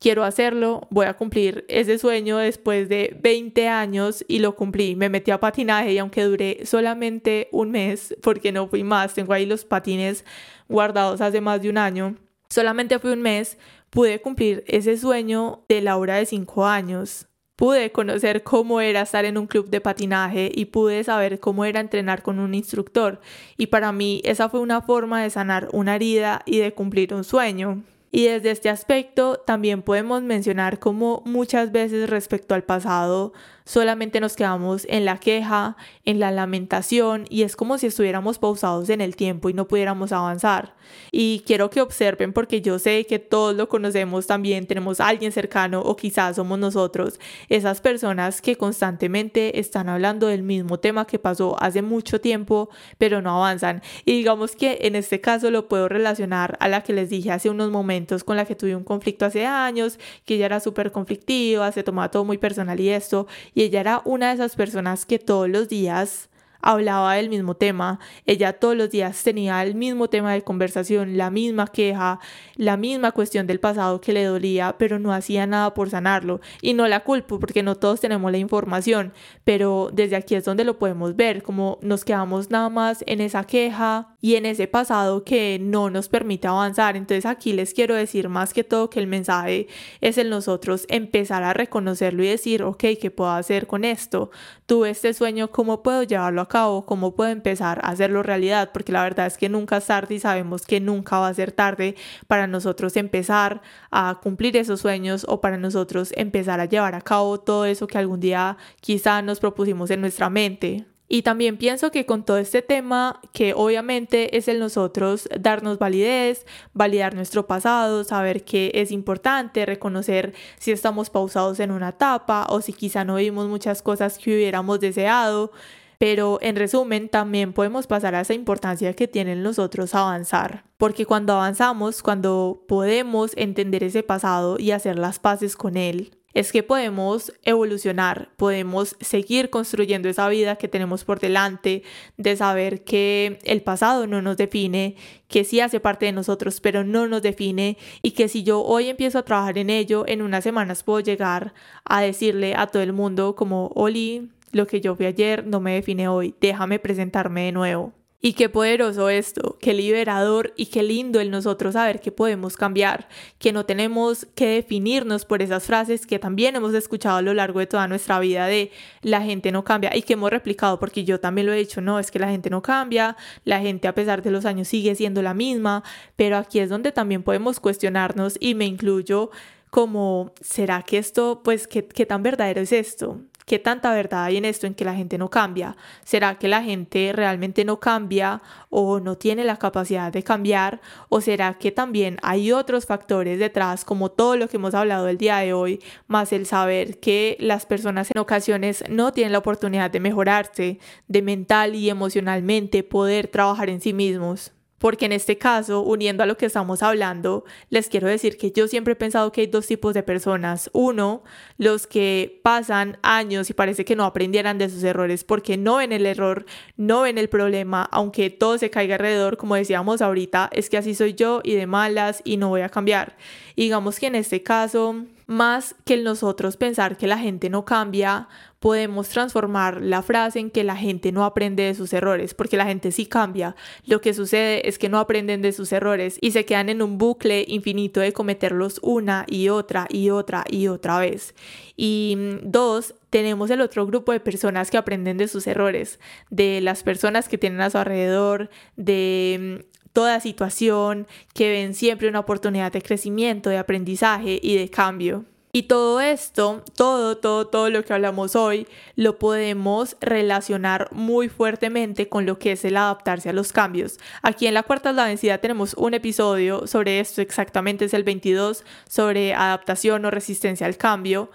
quiero 0.00 0.24
hacerlo, 0.24 0.88
voy 0.90 1.06
a 1.06 1.14
cumplir 1.14 1.64
ese 1.68 1.98
sueño 1.98 2.38
después 2.38 2.88
de 2.88 3.16
20 3.20 3.68
años 3.68 4.24
y 4.26 4.38
lo 4.38 4.56
cumplí. 4.56 4.96
Me 4.96 5.08
metí 5.08 5.30
a 5.30 5.38
patinaje 5.38 5.92
y 5.92 5.98
aunque 5.98 6.24
duré 6.24 6.64
solamente 6.64 7.48
un 7.52 7.70
mes, 7.70 8.16
porque 8.22 8.50
no 8.50 8.66
fui 8.66 8.82
más, 8.82 9.14
tengo 9.14 9.34
ahí 9.34 9.46
los 9.46 9.64
patines 9.64 10.24
guardados 10.70 11.20
hace 11.20 11.40
más 11.40 11.60
de 11.60 11.68
un 11.68 11.76
año, 11.76 12.16
solamente 12.48 12.98
fui 12.98 13.10
un 13.10 13.20
mes, 13.20 13.58
pude 13.90 14.20
cumplir 14.20 14.64
ese 14.66 14.96
sueño 14.96 15.64
de 15.68 15.82
Laura 15.82 16.16
de 16.16 16.26
5 16.26 16.66
años. 16.66 17.26
Pude 17.56 17.92
conocer 17.92 18.42
cómo 18.42 18.80
era 18.80 19.02
estar 19.02 19.26
en 19.26 19.36
un 19.36 19.46
club 19.46 19.68
de 19.68 19.82
patinaje 19.82 20.50
y 20.54 20.64
pude 20.66 21.04
saber 21.04 21.40
cómo 21.40 21.66
era 21.66 21.80
entrenar 21.80 22.22
con 22.22 22.38
un 22.38 22.54
instructor. 22.54 23.20
Y 23.58 23.66
para 23.66 23.92
mí 23.92 24.22
esa 24.24 24.48
fue 24.48 24.60
una 24.60 24.80
forma 24.80 25.22
de 25.22 25.28
sanar 25.28 25.68
una 25.72 25.96
herida 25.96 26.40
y 26.46 26.58
de 26.58 26.72
cumplir 26.72 27.12
un 27.12 27.22
sueño. 27.22 27.82
Y 28.12 28.24
desde 28.24 28.50
este 28.50 28.70
aspecto 28.70 29.36
también 29.46 29.82
podemos 29.82 30.22
mencionar 30.22 30.78
cómo 30.78 31.22
muchas 31.26 31.70
veces 31.70 32.08
respecto 32.08 32.54
al 32.54 32.64
pasado 32.64 33.34
solamente 33.70 34.18
nos 34.18 34.34
quedamos 34.34 34.84
en 34.90 35.04
la 35.04 35.18
queja, 35.18 35.76
en 36.04 36.18
la 36.18 36.32
lamentación 36.32 37.26
y 37.30 37.42
es 37.42 37.54
como 37.54 37.78
si 37.78 37.86
estuviéramos 37.86 38.40
pausados 38.40 38.88
en 38.88 39.00
el 39.00 39.14
tiempo 39.14 39.48
y 39.48 39.54
no 39.54 39.68
pudiéramos 39.68 40.10
avanzar. 40.10 40.74
Y 41.12 41.44
quiero 41.46 41.70
que 41.70 41.80
observen 41.80 42.32
porque 42.32 42.62
yo 42.62 42.80
sé 42.80 43.06
que 43.06 43.20
todos 43.20 43.54
lo 43.54 43.68
conocemos 43.68 44.26
también, 44.26 44.66
tenemos 44.66 44.98
a 44.98 45.06
alguien 45.06 45.30
cercano 45.30 45.82
o 45.82 45.94
quizás 45.94 46.34
somos 46.34 46.58
nosotros, 46.58 47.20
esas 47.48 47.80
personas 47.80 48.42
que 48.42 48.56
constantemente 48.56 49.60
están 49.60 49.88
hablando 49.88 50.26
del 50.26 50.42
mismo 50.42 50.80
tema 50.80 51.06
que 51.06 51.20
pasó 51.20 51.56
hace 51.62 51.80
mucho 51.80 52.20
tiempo 52.20 52.70
pero 52.98 53.22
no 53.22 53.36
avanzan. 53.36 53.82
Y 54.04 54.16
digamos 54.16 54.56
que 54.56 54.78
en 54.80 54.96
este 54.96 55.20
caso 55.20 55.52
lo 55.52 55.68
puedo 55.68 55.88
relacionar 55.88 56.56
a 56.58 56.66
la 56.66 56.82
que 56.82 56.92
les 56.92 57.08
dije 57.08 57.30
hace 57.30 57.48
unos 57.48 57.70
momentos 57.70 58.24
con 58.24 58.36
la 58.36 58.46
que 58.46 58.56
tuve 58.56 58.74
un 58.74 58.82
conflicto 58.82 59.26
hace 59.26 59.46
años, 59.46 60.00
que 60.24 60.34
ella 60.34 60.46
era 60.46 60.58
súper 60.58 60.90
conflictiva, 60.90 61.70
se 61.70 61.84
tomaba 61.84 62.10
todo 62.10 62.24
muy 62.24 62.38
personal 62.38 62.80
y 62.80 62.88
esto, 62.88 63.28
ella 63.64 63.80
era 63.80 64.02
una 64.04 64.28
de 64.28 64.34
esas 64.34 64.56
personas 64.56 65.06
que 65.06 65.18
todos 65.18 65.48
los 65.48 65.68
días 65.68 66.30
hablaba 66.62 67.14
del 67.14 67.28
mismo 67.28 67.54
tema, 67.54 67.98
ella 68.26 68.52
todos 68.52 68.76
los 68.76 68.90
días 68.90 69.22
tenía 69.22 69.62
el 69.62 69.74
mismo 69.74 70.08
tema 70.08 70.32
de 70.32 70.42
conversación, 70.42 71.16
la 71.16 71.30
misma 71.30 71.66
queja, 71.66 72.20
la 72.56 72.76
misma 72.76 73.12
cuestión 73.12 73.46
del 73.46 73.60
pasado 73.60 74.00
que 74.00 74.12
le 74.12 74.24
dolía, 74.24 74.76
pero 74.78 74.98
no 74.98 75.12
hacía 75.12 75.46
nada 75.46 75.74
por 75.74 75.90
sanarlo. 75.90 76.40
Y 76.60 76.74
no 76.74 76.86
la 76.88 77.00
culpo 77.00 77.40
porque 77.40 77.62
no 77.62 77.76
todos 77.76 78.00
tenemos 78.00 78.30
la 78.30 78.38
información, 78.38 79.12
pero 79.44 79.90
desde 79.92 80.16
aquí 80.16 80.34
es 80.34 80.44
donde 80.44 80.64
lo 80.64 80.78
podemos 80.78 81.16
ver, 81.16 81.42
como 81.42 81.78
nos 81.82 82.04
quedamos 82.04 82.50
nada 82.50 82.68
más 82.68 83.04
en 83.06 83.20
esa 83.20 83.44
queja 83.44 84.09
y 84.20 84.36
en 84.36 84.46
ese 84.46 84.66
pasado 84.68 85.24
que 85.24 85.58
no 85.60 85.90
nos 85.90 86.08
permite 86.08 86.48
avanzar. 86.48 86.96
Entonces 86.96 87.26
aquí 87.26 87.52
les 87.52 87.74
quiero 87.74 87.94
decir 87.94 88.28
más 88.28 88.52
que 88.52 88.64
todo 88.64 88.90
que 88.90 89.00
el 89.00 89.06
mensaje 89.06 89.68
es 90.00 90.18
el 90.18 90.30
nosotros 90.30 90.86
empezar 90.88 91.42
a 91.42 91.52
reconocerlo 91.52 92.22
y 92.22 92.28
decir, 92.28 92.62
ok, 92.62 92.84
¿qué 93.00 93.10
puedo 93.10 93.30
hacer 93.30 93.66
con 93.66 93.84
esto? 93.84 94.30
Tuve 94.66 94.90
este 94.90 95.14
sueño, 95.14 95.50
¿cómo 95.50 95.82
puedo 95.82 96.02
llevarlo 96.02 96.40
a 96.40 96.48
cabo, 96.48 96.86
cómo 96.86 97.14
puedo 97.14 97.30
empezar 97.30 97.80
a 97.82 97.90
hacerlo 97.90 98.22
realidad, 98.22 98.70
porque 98.72 98.92
la 98.92 99.02
verdad 99.02 99.26
es 99.26 99.36
que 99.36 99.48
nunca 99.48 99.78
es 99.78 99.86
tarde 99.86 100.14
y 100.14 100.20
sabemos 100.20 100.66
que 100.66 100.80
nunca 100.80 101.18
va 101.18 101.28
a 101.28 101.34
ser 101.34 101.52
tarde 101.52 101.96
para 102.26 102.46
nosotros 102.46 102.96
empezar 102.96 103.62
a 103.90 104.20
cumplir 104.22 104.56
esos 104.56 104.80
sueños 104.80 105.26
o 105.28 105.40
para 105.40 105.56
nosotros 105.56 106.12
empezar 106.16 106.60
a 106.60 106.66
llevar 106.66 106.94
a 106.94 107.00
cabo 107.00 107.40
todo 107.40 107.64
eso 107.64 107.86
que 107.86 107.98
algún 107.98 108.20
día 108.20 108.56
quizá 108.80 109.22
nos 109.22 109.40
propusimos 109.40 109.90
en 109.90 110.00
nuestra 110.00 110.30
mente. 110.30 110.89
Y 111.12 111.22
también 111.22 111.56
pienso 111.56 111.90
que 111.90 112.06
con 112.06 112.24
todo 112.24 112.38
este 112.38 112.62
tema, 112.62 113.20
que 113.32 113.52
obviamente 113.52 114.36
es 114.36 114.46
el 114.46 114.60
nosotros 114.60 115.28
darnos 115.40 115.80
validez, 115.80 116.46
validar 116.72 117.16
nuestro 117.16 117.48
pasado, 117.48 118.04
saber 118.04 118.44
que 118.44 118.70
es 118.74 118.92
importante, 118.92 119.66
reconocer 119.66 120.34
si 120.60 120.70
estamos 120.70 121.10
pausados 121.10 121.58
en 121.58 121.72
una 121.72 121.88
etapa 121.88 122.46
o 122.48 122.60
si 122.60 122.72
quizá 122.72 123.04
no 123.04 123.16
vimos 123.16 123.48
muchas 123.48 123.82
cosas 123.82 124.18
que 124.18 124.36
hubiéramos 124.36 124.78
deseado, 124.78 125.50
pero 125.98 126.38
en 126.42 126.54
resumen, 126.54 127.08
también 127.08 127.54
podemos 127.54 127.88
pasar 127.88 128.14
a 128.14 128.20
esa 128.20 128.34
importancia 128.34 128.94
que 128.94 129.08
tienen 129.08 129.42
nosotros 129.42 129.96
avanzar. 129.96 130.62
Porque 130.78 131.06
cuando 131.06 131.32
avanzamos, 131.32 132.04
cuando 132.04 132.64
podemos 132.68 133.32
entender 133.36 133.82
ese 133.82 134.04
pasado 134.04 134.60
y 134.60 134.70
hacer 134.70 134.96
las 134.96 135.18
paces 135.18 135.56
con 135.56 135.76
él, 135.76 136.19
es 136.34 136.52
que 136.52 136.62
podemos 136.62 137.32
evolucionar, 137.42 138.30
podemos 138.36 138.96
seguir 139.00 139.50
construyendo 139.50 140.08
esa 140.08 140.28
vida 140.28 140.56
que 140.56 140.68
tenemos 140.68 141.04
por 141.04 141.20
delante, 141.20 141.82
de 142.16 142.36
saber 142.36 142.84
que 142.84 143.38
el 143.44 143.62
pasado 143.62 144.06
no 144.06 144.22
nos 144.22 144.36
define, 144.36 144.96
que 145.28 145.44
sí 145.44 145.60
hace 145.60 145.80
parte 145.80 146.06
de 146.06 146.12
nosotros, 146.12 146.60
pero 146.60 146.84
no 146.84 147.06
nos 147.06 147.22
define 147.22 147.78
y 148.02 148.12
que 148.12 148.28
si 148.28 148.42
yo 148.42 148.62
hoy 148.62 148.88
empiezo 148.88 149.18
a 149.18 149.24
trabajar 149.24 149.58
en 149.58 149.70
ello, 149.70 150.04
en 150.06 150.22
unas 150.22 150.44
semanas 150.44 150.82
puedo 150.82 151.00
llegar 151.00 151.54
a 151.84 152.00
decirle 152.00 152.54
a 152.54 152.66
todo 152.66 152.82
el 152.82 152.92
mundo 152.92 153.34
como, 153.34 153.70
Oli, 153.74 154.30
lo 154.52 154.66
que 154.66 154.80
yo 154.80 154.96
vi 154.96 155.06
ayer 155.06 155.46
no 155.46 155.60
me 155.60 155.74
define 155.74 156.08
hoy, 156.08 156.34
déjame 156.40 156.78
presentarme 156.78 157.46
de 157.46 157.52
nuevo. 157.52 157.92
Y 158.22 158.34
qué 158.34 158.50
poderoso 158.50 159.08
esto, 159.08 159.56
qué 159.62 159.72
liberador 159.72 160.52
y 160.54 160.66
qué 160.66 160.82
lindo 160.82 161.20
el 161.20 161.30
nosotros 161.30 161.72
saber 161.72 162.00
que 162.00 162.12
podemos 162.12 162.58
cambiar, 162.58 163.08
que 163.38 163.50
no 163.50 163.64
tenemos 163.64 164.26
que 164.34 164.46
definirnos 164.46 165.24
por 165.24 165.40
esas 165.40 165.64
frases 165.64 166.06
que 166.06 166.18
también 166.18 166.54
hemos 166.54 166.74
escuchado 166.74 167.16
a 167.16 167.22
lo 167.22 167.32
largo 167.32 167.60
de 167.60 167.66
toda 167.66 167.88
nuestra 167.88 168.20
vida 168.20 168.46
de 168.46 168.72
la 169.00 169.22
gente 169.22 169.52
no 169.52 169.64
cambia 169.64 169.96
y 169.96 170.02
que 170.02 170.12
hemos 170.12 170.28
replicado 170.28 170.78
porque 170.78 171.04
yo 171.04 171.18
también 171.18 171.46
lo 171.46 171.54
he 171.54 171.58
dicho, 171.58 171.80
no, 171.80 171.98
es 171.98 172.10
que 172.10 172.18
la 172.18 172.28
gente 172.28 172.50
no 172.50 172.60
cambia, 172.60 173.16
la 173.44 173.60
gente 173.60 173.88
a 173.88 173.94
pesar 173.94 174.20
de 174.22 174.30
los 174.30 174.44
años 174.44 174.68
sigue 174.68 174.94
siendo 174.94 175.22
la 175.22 175.32
misma, 175.32 175.82
pero 176.16 176.36
aquí 176.36 176.58
es 176.58 176.68
donde 176.68 176.92
también 176.92 177.22
podemos 177.22 177.58
cuestionarnos 177.58 178.36
y 178.38 178.54
me 178.54 178.66
incluyo 178.66 179.30
como, 179.70 180.34
¿será 180.42 180.82
que 180.82 180.98
esto, 180.98 181.40
pues, 181.42 181.66
qué, 181.66 181.86
qué 181.86 182.04
tan 182.04 182.22
verdadero 182.22 182.60
es 182.60 182.72
esto? 182.72 183.20
¿Qué 183.46 183.58
tanta 183.58 183.92
verdad 183.92 184.24
hay 184.24 184.36
en 184.36 184.44
esto 184.44 184.66
en 184.66 184.74
que 184.74 184.84
la 184.84 184.94
gente 184.94 185.18
no 185.18 185.30
cambia? 185.30 185.76
¿Será 186.04 186.38
que 186.38 186.48
la 186.48 186.62
gente 186.62 187.12
realmente 187.12 187.64
no 187.64 187.80
cambia 187.80 188.42
o 188.68 189.00
no 189.00 189.16
tiene 189.16 189.44
la 189.44 189.56
capacidad 189.56 190.12
de 190.12 190.22
cambiar? 190.22 190.80
¿O 191.08 191.20
será 191.20 191.54
que 191.54 191.72
también 191.72 192.18
hay 192.22 192.52
otros 192.52 192.86
factores 192.86 193.38
detrás, 193.38 193.84
como 193.84 194.10
todo 194.10 194.36
lo 194.36 194.48
que 194.48 194.56
hemos 194.56 194.74
hablado 194.74 195.08
el 195.08 195.18
día 195.18 195.38
de 195.38 195.52
hoy, 195.52 195.80
más 196.06 196.32
el 196.32 196.46
saber 196.46 197.00
que 197.00 197.36
las 197.40 197.66
personas 197.66 198.10
en 198.14 198.20
ocasiones 198.20 198.84
no 198.88 199.12
tienen 199.12 199.32
la 199.32 199.38
oportunidad 199.38 199.90
de 199.90 200.00
mejorarse, 200.00 200.78
de 201.08 201.22
mental 201.22 201.74
y 201.74 201.90
emocionalmente 201.90 202.82
poder 202.82 203.28
trabajar 203.28 203.68
en 203.70 203.80
sí 203.80 203.92
mismos? 203.92 204.52
Porque 204.80 205.04
en 205.04 205.12
este 205.12 205.36
caso, 205.36 205.82
uniendo 205.82 206.22
a 206.22 206.26
lo 206.26 206.38
que 206.38 206.46
estamos 206.46 206.82
hablando, 206.82 207.44
les 207.68 207.90
quiero 207.90 208.08
decir 208.08 208.38
que 208.38 208.50
yo 208.50 208.66
siempre 208.66 208.94
he 208.94 208.96
pensado 208.96 209.30
que 209.30 209.42
hay 209.42 209.46
dos 209.46 209.66
tipos 209.66 209.92
de 209.92 210.02
personas. 210.02 210.70
Uno, 210.72 211.22
los 211.58 211.86
que 211.86 212.40
pasan 212.42 212.96
años 213.02 213.50
y 213.50 213.52
parece 213.52 213.84
que 213.84 213.94
no 213.94 214.04
aprendieran 214.04 214.56
de 214.56 214.70
sus 214.70 214.82
errores 214.82 215.22
porque 215.22 215.58
no 215.58 215.76
ven 215.76 215.92
el 215.92 216.06
error, 216.06 216.46
no 216.78 217.02
ven 217.02 217.18
el 217.18 217.28
problema, 217.28 217.86
aunque 217.92 218.30
todo 218.30 218.56
se 218.56 218.70
caiga 218.70 218.94
alrededor, 218.94 219.36
como 219.36 219.54
decíamos 219.54 220.00
ahorita, 220.00 220.48
es 220.50 220.70
que 220.70 220.78
así 220.78 220.94
soy 220.94 221.12
yo 221.12 221.42
y 221.44 221.54
de 221.56 221.66
malas 221.66 222.22
y 222.24 222.38
no 222.38 222.48
voy 222.48 222.62
a 222.62 222.70
cambiar. 222.70 223.18
digamos 223.56 223.98
que 223.98 224.06
en 224.06 224.14
este 224.14 224.42
caso, 224.42 225.04
más 225.30 225.76
que 225.84 225.96
nosotros 225.96 226.56
pensar 226.56 226.96
que 226.96 227.06
la 227.06 227.16
gente 227.16 227.50
no 227.50 227.64
cambia, 227.64 228.26
podemos 228.58 229.08
transformar 229.10 229.80
la 229.80 230.02
frase 230.02 230.40
en 230.40 230.50
que 230.50 230.64
la 230.64 230.74
gente 230.74 231.12
no 231.12 231.24
aprende 231.24 231.62
de 231.62 231.76
sus 231.76 231.92
errores, 231.92 232.34
porque 232.34 232.56
la 232.56 232.66
gente 232.66 232.90
sí 232.90 233.06
cambia. 233.06 233.54
Lo 233.86 234.00
que 234.00 234.12
sucede 234.12 234.68
es 234.68 234.76
que 234.76 234.88
no 234.88 234.98
aprenden 234.98 235.40
de 235.40 235.52
sus 235.52 235.70
errores 235.70 236.18
y 236.20 236.32
se 236.32 236.44
quedan 236.44 236.68
en 236.68 236.82
un 236.82 236.98
bucle 236.98 237.44
infinito 237.46 238.00
de 238.00 238.12
cometerlos 238.12 238.80
una 238.82 239.24
y 239.28 239.50
otra 239.50 239.86
y 239.88 240.10
otra 240.10 240.44
y 240.50 240.66
otra 240.66 240.98
vez. 240.98 241.36
Y 241.76 242.16
mm, 242.18 242.50
dos, 242.50 242.96
tenemos 243.08 243.50
el 243.50 243.60
otro 243.60 243.86
grupo 243.86 244.10
de 244.10 244.18
personas 244.18 244.68
que 244.72 244.78
aprenden 244.78 245.16
de 245.16 245.28
sus 245.28 245.46
errores, 245.46 246.00
de 246.28 246.60
las 246.60 246.82
personas 246.82 247.28
que 247.28 247.38
tienen 247.38 247.60
a 247.60 247.70
su 247.70 247.78
alrededor, 247.78 248.50
de 248.74 249.62
mm, 249.62 249.69
toda 249.92 250.20
situación, 250.20 251.06
que 251.34 251.50
ven 251.50 251.74
siempre 251.74 252.08
una 252.08 252.20
oportunidad 252.20 252.72
de 252.72 252.82
crecimiento, 252.82 253.50
de 253.50 253.58
aprendizaje 253.58 254.38
y 254.42 254.56
de 254.56 254.70
cambio. 254.70 255.24
Y 255.52 255.64
todo 255.64 256.00
esto, 256.00 256.62
todo, 256.76 257.16
todo, 257.16 257.48
todo 257.48 257.70
lo 257.70 257.84
que 257.84 257.92
hablamos 257.92 258.36
hoy, 258.36 258.68
lo 258.94 259.18
podemos 259.18 259.96
relacionar 260.00 260.88
muy 260.92 261.28
fuertemente 261.28 262.08
con 262.08 262.24
lo 262.24 262.38
que 262.38 262.52
es 262.52 262.64
el 262.64 262.76
adaptarse 262.76 263.30
a 263.30 263.32
los 263.32 263.52
cambios. 263.52 263.98
Aquí 264.22 264.46
en 264.46 264.54
la 264.54 264.62
cuarta 264.62 264.92
la 264.92 265.06
densidad 265.06 265.40
tenemos 265.40 265.74
un 265.74 265.94
episodio 265.94 266.68
sobre 266.68 267.00
esto, 267.00 267.20
exactamente 267.20 267.86
es 267.86 267.94
el 267.94 268.04
22, 268.04 268.64
sobre 268.88 269.34
adaptación 269.34 270.04
o 270.04 270.12
resistencia 270.12 270.68
al 270.68 270.76
cambio. 270.76 271.32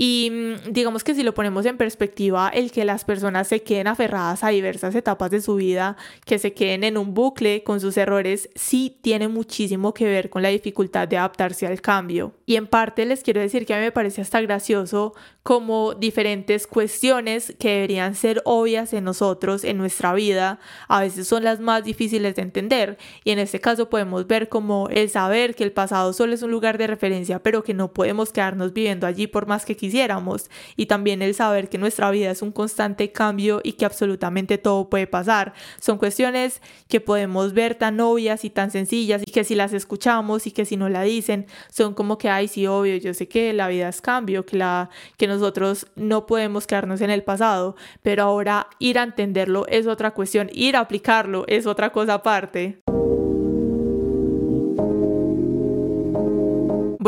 Y 0.00 0.30
mm, 0.30 0.72
digamos 0.72 1.02
que 1.02 1.12
si 1.12 1.24
lo 1.24 1.34
ponemos 1.34 1.66
en 1.66 1.76
perspectiva, 1.76 2.50
el 2.54 2.70
que 2.70 2.84
las 2.84 3.04
personas 3.04 3.48
se 3.48 3.64
queden 3.64 3.88
aferradas 3.88 4.44
a 4.44 4.50
diversas 4.50 4.94
etapas 4.94 5.28
de 5.32 5.40
su 5.40 5.56
vida, 5.56 5.96
que 6.24 6.38
se 6.38 6.54
queden 6.54 6.84
en 6.84 6.96
un 6.96 7.14
bucle 7.14 7.64
con 7.64 7.80
sus 7.80 7.96
errores, 7.96 8.48
sí 8.54 8.96
tiene 9.02 9.26
muchísimo 9.26 9.92
que 9.92 10.04
ver 10.04 10.30
con 10.30 10.42
la 10.42 10.50
dificultad 10.50 11.08
de 11.08 11.16
adaptarse 11.16 11.66
al 11.66 11.80
cambio. 11.80 12.32
Y 12.46 12.54
en 12.54 12.68
parte 12.68 13.04
les 13.06 13.24
quiero 13.24 13.40
decir 13.40 13.66
que 13.66 13.74
a 13.74 13.78
mí 13.78 13.82
me 13.82 13.90
parece 13.90 14.20
hasta 14.20 14.40
gracioso 14.40 15.14
como 15.42 15.94
diferentes 15.94 16.68
cuestiones 16.68 17.54
que 17.58 17.70
deberían 17.70 18.14
ser 18.14 18.40
obvias 18.44 18.92
en 18.92 19.02
nosotros, 19.02 19.64
en 19.64 19.78
nuestra 19.78 20.12
vida, 20.12 20.60
a 20.86 21.00
veces 21.00 21.26
son 21.26 21.42
las 21.42 21.58
más 21.58 21.82
difíciles 21.82 22.36
de 22.36 22.42
entender. 22.42 22.98
Y 23.24 23.32
en 23.32 23.40
este 23.40 23.58
caso 23.58 23.88
podemos 23.88 24.28
ver 24.28 24.48
como 24.48 24.88
el 24.90 25.10
saber 25.10 25.56
que 25.56 25.64
el 25.64 25.72
pasado 25.72 26.12
solo 26.12 26.34
es 26.34 26.42
un 26.42 26.52
lugar 26.52 26.78
de 26.78 26.86
referencia, 26.86 27.42
pero 27.42 27.64
que 27.64 27.74
no 27.74 27.92
podemos 27.92 28.30
quedarnos 28.30 28.72
viviendo 28.72 29.04
allí 29.04 29.26
por 29.26 29.48
más 29.48 29.64
que 29.64 29.74
quisiéramos. 29.74 29.87
Y 30.76 30.86
también 30.86 31.22
el 31.22 31.34
saber 31.34 31.70
que 31.70 31.78
nuestra 31.78 32.10
vida 32.10 32.30
es 32.30 32.42
un 32.42 32.52
constante 32.52 33.10
cambio 33.10 33.60
y 33.64 33.72
que 33.72 33.86
absolutamente 33.86 34.58
todo 34.58 34.90
puede 34.90 35.06
pasar. 35.06 35.54
Son 35.80 35.96
cuestiones 35.96 36.60
que 36.88 37.00
podemos 37.00 37.54
ver 37.54 37.74
tan 37.74 37.98
obvias 38.00 38.44
y 38.44 38.50
tan 38.50 38.70
sencillas 38.70 39.22
y 39.24 39.30
que 39.30 39.44
si 39.44 39.54
las 39.54 39.72
escuchamos 39.72 40.46
y 40.46 40.50
que 40.50 40.66
si 40.66 40.76
no 40.76 40.90
la 40.90 41.02
dicen, 41.02 41.46
son 41.70 41.94
como 41.94 42.18
que, 42.18 42.28
ay, 42.28 42.48
sí, 42.48 42.66
obvio, 42.66 42.96
yo 42.96 43.14
sé 43.14 43.28
que 43.28 43.52
la 43.54 43.68
vida 43.68 43.88
es 43.88 44.02
cambio, 44.02 44.44
que, 44.44 44.58
la, 44.58 44.90
que 45.16 45.26
nos 45.26 45.38
nosotros 45.38 45.86
no 45.94 46.26
podemos 46.26 46.66
quedarnos 46.66 47.00
en 47.00 47.10
el 47.10 47.22
pasado, 47.22 47.76
pero 48.02 48.24
ahora 48.24 48.66
ir 48.80 48.98
a 48.98 49.04
entenderlo 49.04 49.66
es 49.68 49.86
otra 49.86 50.10
cuestión, 50.10 50.50
ir 50.52 50.74
a 50.74 50.80
aplicarlo 50.80 51.44
es 51.46 51.64
otra 51.66 51.90
cosa 51.90 52.14
aparte. 52.14 52.82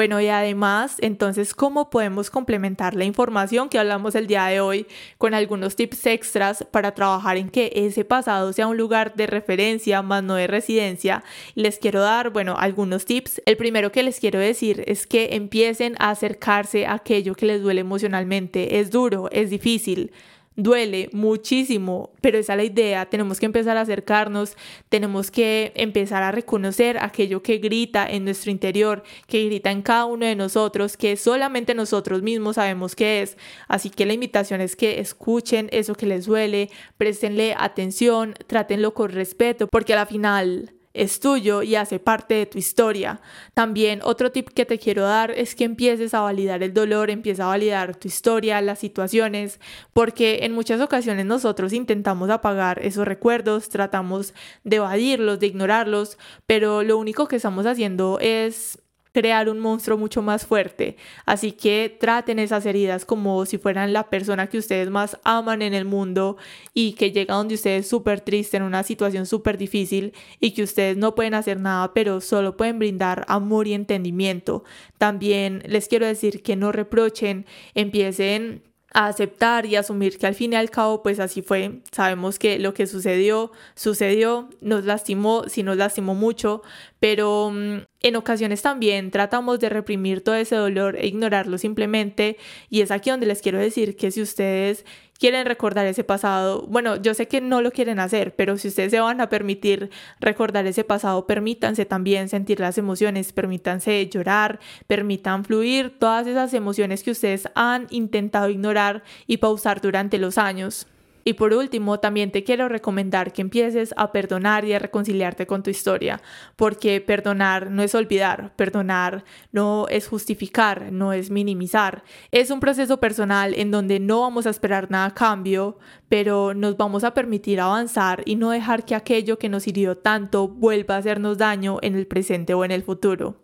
Bueno, 0.00 0.18
y 0.18 0.28
además, 0.28 0.96
entonces, 1.02 1.52
¿cómo 1.52 1.90
podemos 1.90 2.30
complementar 2.30 2.94
la 2.94 3.04
información 3.04 3.68
que 3.68 3.78
hablamos 3.78 4.14
el 4.14 4.26
día 4.26 4.46
de 4.46 4.58
hoy 4.58 4.86
con 5.18 5.34
algunos 5.34 5.76
tips 5.76 6.06
extras 6.06 6.64
para 6.70 6.94
trabajar 6.94 7.36
en 7.36 7.50
que 7.50 7.70
ese 7.74 8.06
pasado 8.06 8.50
sea 8.54 8.66
un 8.66 8.78
lugar 8.78 9.12
de 9.14 9.26
referencia 9.26 10.00
más 10.00 10.22
no 10.22 10.36
de 10.36 10.46
residencia? 10.46 11.22
Les 11.54 11.78
quiero 11.78 12.00
dar, 12.00 12.30
bueno, 12.30 12.56
algunos 12.56 13.04
tips. 13.04 13.42
El 13.44 13.58
primero 13.58 13.92
que 13.92 14.02
les 14.02 14.20
quiero 14.20 14.38
decir 14.38 14.84
es 14.86 15.06
que 15.06 15.34
empiecen 15.34 15.96
a 15.98 16.08
acercarse 16.08 16.86
a 16.86 16.94
aquello 16.94 17.34
que 17.34 17.44
les 17.44 17.60
duele 17.60 17.82
emocionalmente. 17.82 18.80
Es 18.80 18.90
duro, 18.90 19.28
es 19.30 19.50
difícil 19.50 20.12
duele 20.62 21.08
muchísimo, 21.12 22.10
pero 22.20 22.38
esa 22.38 22.54
es 22.54 22.56
la 22.56 22.64
idea, 22.64 23.06
tenemos 23.06 23.40
que 23.40 23.46
empezar 23.46 23.76
a 23.76 23.82
acercarnos, 23.82 24.56
tenemos 24.88 25.30
que 25.30 25.72
empezar 25.74 26.22
a 26.22 26.32
reconocer 26.32 26.98
aquello 26.98 27.42
que 27.42 27.58
grita 27.58 28.06
en 28.08 28.24
nuestro 28.24 28.50
interior, 28.50 29.02
que 29.26 29.44
grita 29.44 29.70
en 29.70 29.82
cada 29.82 30.06
uno 30.06 30.26
de 30.26 30.36
nosotros, 30.36 30.96
que 30.96 31.16
solamente 31.16 31.74
nosotros 31.74 32.22
mismos 32.22 32.56
sabemos 32.56 32.94
qué 32.94 33.22
es. 33.22 33.36
Así 33.68 33.90
que 33.90 34.06
la 34.06 34.12
invitación 34.12 34.60
es 34.60 34.76
que 34.76 35.00
escuchen 35.00 35.68
eso 35.72 35.94
que 35.94 36.06
les 36.06 36.26
duele, 36.26 36.70
préstenle 36.96 37.54
atención, 37.56 38.34
trátenlo 38.46 38.94
con 38.94 39.10
respeto, 39.10 39.66
porque 39.68 39.92
a 39.92 39.96
la 39.96 40.06
final 40.06 40.72
es 40.92 41.20
tuyo 41.20 41.62
y 41.62 41.76
hace 41.76 41.98
parte 41.98 42.34
de 42.34 42.46
tu 42.46 42.58
historia. 42.58 43.20
También 43.54 44.00
otro 44.02 44.32
tip 44.32 44.48
que 44.48 44.66
te 44.66 44.78
quiero 44.78 45.02
dar 45.02 45.30
es 45.30 45.54
que 45.54 45.64
empieces 45.64 46.14
a 46.14 46.20
validar 46.20 46.62
el 46.62 46.74
dolor, 46.74 47.10
empieza 47.10 47.44
a 47.44 47.48
validar 47.48 47.96
tu 47.96 48.08
historia, 48.08 48.60
las 48.60 48.78
situaciones, 48.78 49.60
porque 49.92 50.40
en 50.42 50.52
muchas 50.52 50.80
ocasiones 50.80 51.26
nosotros 51.26 51.72
intentamos 51.72 52.30
apagar 52.30 52.84
esos 52.84 53.06
recuerdos, 53.06 53.68
tratamos 53.68 54.34
de 54.64 54.76
evadirlos, 54.76 55.38
de 55.38 55.46
ignorarlos, 55.46 56.18
pero 56.46 56.82
lo 56.82 56.98
único 56.98 57.28
que 57.28 57.36
estamos 57.36 57.66
haciendo 57.66 58.18
es 58.20 58.78
crear 59.12 59.48
un 59.48 59.58
monstruo 59.58 59.98
mucho 59.98 60.22
más 60.22 60.46
fuerte. 60.46 60.96
Así 61.26 61.52
que 61.52 61.96
traten 62.00 62.38
esas 62.38 62.66
heridas 62.66 63.04
como 63.04 63.44
si 63.46 63.58
fueran 63.58 63.92
la 63.92 64.08
persona 64.10 64.48
que 64.48 64.58
ustedes 64.58 64.90
más 64.90 65.18
aman 65.24 65.62
en 65.62 65.74
el 65.74 65.84
mundo 65.84 66.36
y 66.74 66.92
que 66.92 67.12
llega 67.12 67.34
donde 67.34 67.54
ustedes 67.54 67.88
súper 67.88 68.20
triste 68.20 68.56
en 68.56 68.62
una 68.62 68.82
situación 68.82 69.26
súper 69.26 69.58
difícil 69.58 70.12
y 70.40 70.52
que 70.52 70.62
ustedes 70.62 70.96
no 70.96 71.14
pueden 71.14 71.34
hacer 71.34 71.60
nada, 71.60 71.92
pero 71.94 72.20
solo 72.20 72.56
pueden 72.56 72.78
brindar 72.78 73.24
amor 73.28 73.66
y 73.66 73.74
entendimiento. 73.74 74.64
También 74.98 75.62
les 75.66 75.88
quiero 75.88 76.06
decir 76.06 76.42
que 76.42 76.56
no 76.56 76.72
reprochen, 76.72 77.46
empiecen 77.74 78.62
a 78.92 79.06
aceptar 79.06 79.66
y 79.66 79.76
asumir 79.76 80.18
que 80.18 80.26
al 80.26 80.34
fin 80.34 80.52
y 80.52 80.56
al 80.56 80.70
cabo 80.70 81.02
pues 81.02 81.20
así 81.20 81.42
fue. 81.42 81.80
Sabemos 81.92 82.38
que 82.38 82.58
lo 82.58 82.74
que 82.74 82.86
sucedió, 82.86 83.52
sucedió, 83.74 84.50
nos 84.60 84.84
lastimó, 84.84 85.44
sí 85.48 85.62
nos 85.62 85.76
lastimó 85.76 86.14
mucho, 86.14 86.62
pero 86.98 87.50
mm, 87.52 87.82
en 88.02 88.16
ocasiones 88.16 88.62
también 88.62 89.10
tratamos 89.10 89.60
de 89.60 89.68
reprimir 89.68 90.22
todo 90.24 90.34
ese 90.34 90.56
dolor 90.56 90.96
e 90.96 91.06
ignorarlo 91.06 91.58
simplemente 91.58 92.36
y 92.70 92.80
es 92.80 92.90
aquí 92.90 93.10
donde 93.10 93.26
les 93.26 93.42
quiero 93.42 93.58
decir 93.58 93.96
que 93.96 94.10
si 94.10 94.22
ustedes 94.22 94.84
quieren 95.18 95.44
recordar 95.44 95.86
ese 95.86 96.02
pasado, 96.02 96.66
bueno, 96.66 96.96
yo 96.96 97.12
sé 97.12 97.28
que 97.28 97.42
no 97.42 97.60
lo 97.60 97.72
quieren 97.72 98.00
hacer, 98.00 98.34
pero 98.34 98.56
si 98.56 98.68
ustedes 98.68 98.90
se 98.90 99.00
van 99.00 99.20
a 99.20 99.28
permitir 99.28 99.90
recordar 100.18 100.66
ese 100.66 100.82
pasado, 100.82 101.26
permítanse 101.26 101.84
también 101.84 102.30
sentir 102.30 102.58
las 102.58 102.78
emociones, 102.78 103.34
permítanse 103.34 104.08
llorar, 104.08 104.60
permitan 104.86 105.44
fluir 105.44 105.98
todas 105.98 106.26
esas 106.26 106.54
emociones 106.54 107.02
que 107.02 107.10
ustedes 107.10 107.48
han 107.54 107.86
intentado 107.90 108.48
ignorar 108.48 109.04
y 109.26 109.36
pausar 109.36 109.82
durante 109.82 110.16
los 110.18 110.38
años. 110.38 110.86
Y 111.24 111.34
por 111.34 111.52
último, 111.52 112.00
también 112.00 112.30
te 112.30 112.44
quiero 112.44 112.68
recomendar 112.68 113.32
que 113.32 113.42
empieces 113.42 113.94
a 113.96 114.12
perdonar 114.12 114.64
y 114.64 114.72
a 114.72 114.78
reconciliarte 114.78 115.46
con 115.46 115.62
tu 115.62 115.70
historia, 115.70 116.20
porque 116.56 117.00
perdonar 117.00 117.70
no 117.70 117.82
es 117.82 117.94
olvidar, 117.94 118.54
perdonar 118.56 119.24
no 119.52 119.86
es 119.88 120.08
justificar, 120.08 120.92
no 120.92 121.12
es 121.12 121.30
minimizar. 121.30 122.02
Es 122.30 122.50
un 122.50 122.60
proceso 122.60 123.00
personal 123.00 123.54
en 123.54 123.70
donde 123.70 124.00
no 124.00 124.22
vamos 124.22 124.46
a 124.46 124.50
esperar 124.50 124.90
nada 124.90 125.06
a 125.06 125.14
cambio, 125.14 125.78
pero 126.08 126.54
nos 126.54 126.76
vamos 126.76 127.04
a 127.04 127.14
permitir 127.14 127.60
avanzar 127.60 128.22
y 128.24 128.36
no 128.36 128.50
dejar 128.50 128.84
que 128.84 128.94
aquello 128.94 129.38
que 129.38 129.48
nos 129.48 129.66
hirió 129.66 129.96
tanto 129.96 130.48
vuelva 130.48 130.96
a 130.96 130.98
hacernos 130.98 131.38
daño 131.38 131.78
en 131.82 131.94
el 131.94 132.06
presente 132.06 132.54
o 132.54 132.64
en 132.64 132.70
el 132.70 132.82
futuro. 132.82 133.36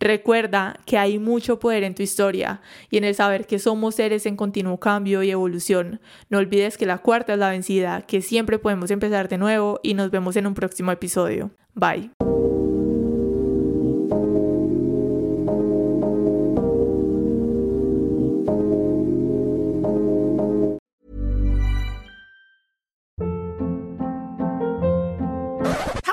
Recuerda 0.00 0.78
que 0.86 0.98
hay 0.98 1.18
mucho 1.18 1.58
poder 1.58 1.84
en 1.84 1.94
tu 1.94 2.02
historia 2.02 2.60
y 2.90 2.98
en 2.98 3.04
el 3.04 3.14
saber 3.14 3.46
que 3.46 3.58
somos 3.58 3.94
seres 3.94 4.26
en 4.26 4.36
continuo 4.36 4.78
cambio 4.78 5.22
y 5.22 5.30
evolución. 5.30 6.00
No 6.28 6.38
olvides 6.38 6.76
que 6.76 6.86
la 6.86 6.98
cuarta 6.98 7.34
es 7.34 7.38
la 7.38 7.50
vencida, 7.50 8.02
que 8.02 8.20
siempre 8.20 8.58
podemos 8.58 8.90
empezar 8.90 9.28
de 9.28 9.38
nuevo 9.38 9.80
y 9.82 9.94
nos 9.94 10.10
vemos 10.10 10.36
en 10.36 10.46
un 10.46 10.54
próximo 10.54 10.92
episodio. 10.92 11.50
Bye. 11.74 12.10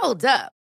Hold 0.02 0.26
up. 0.26 0.61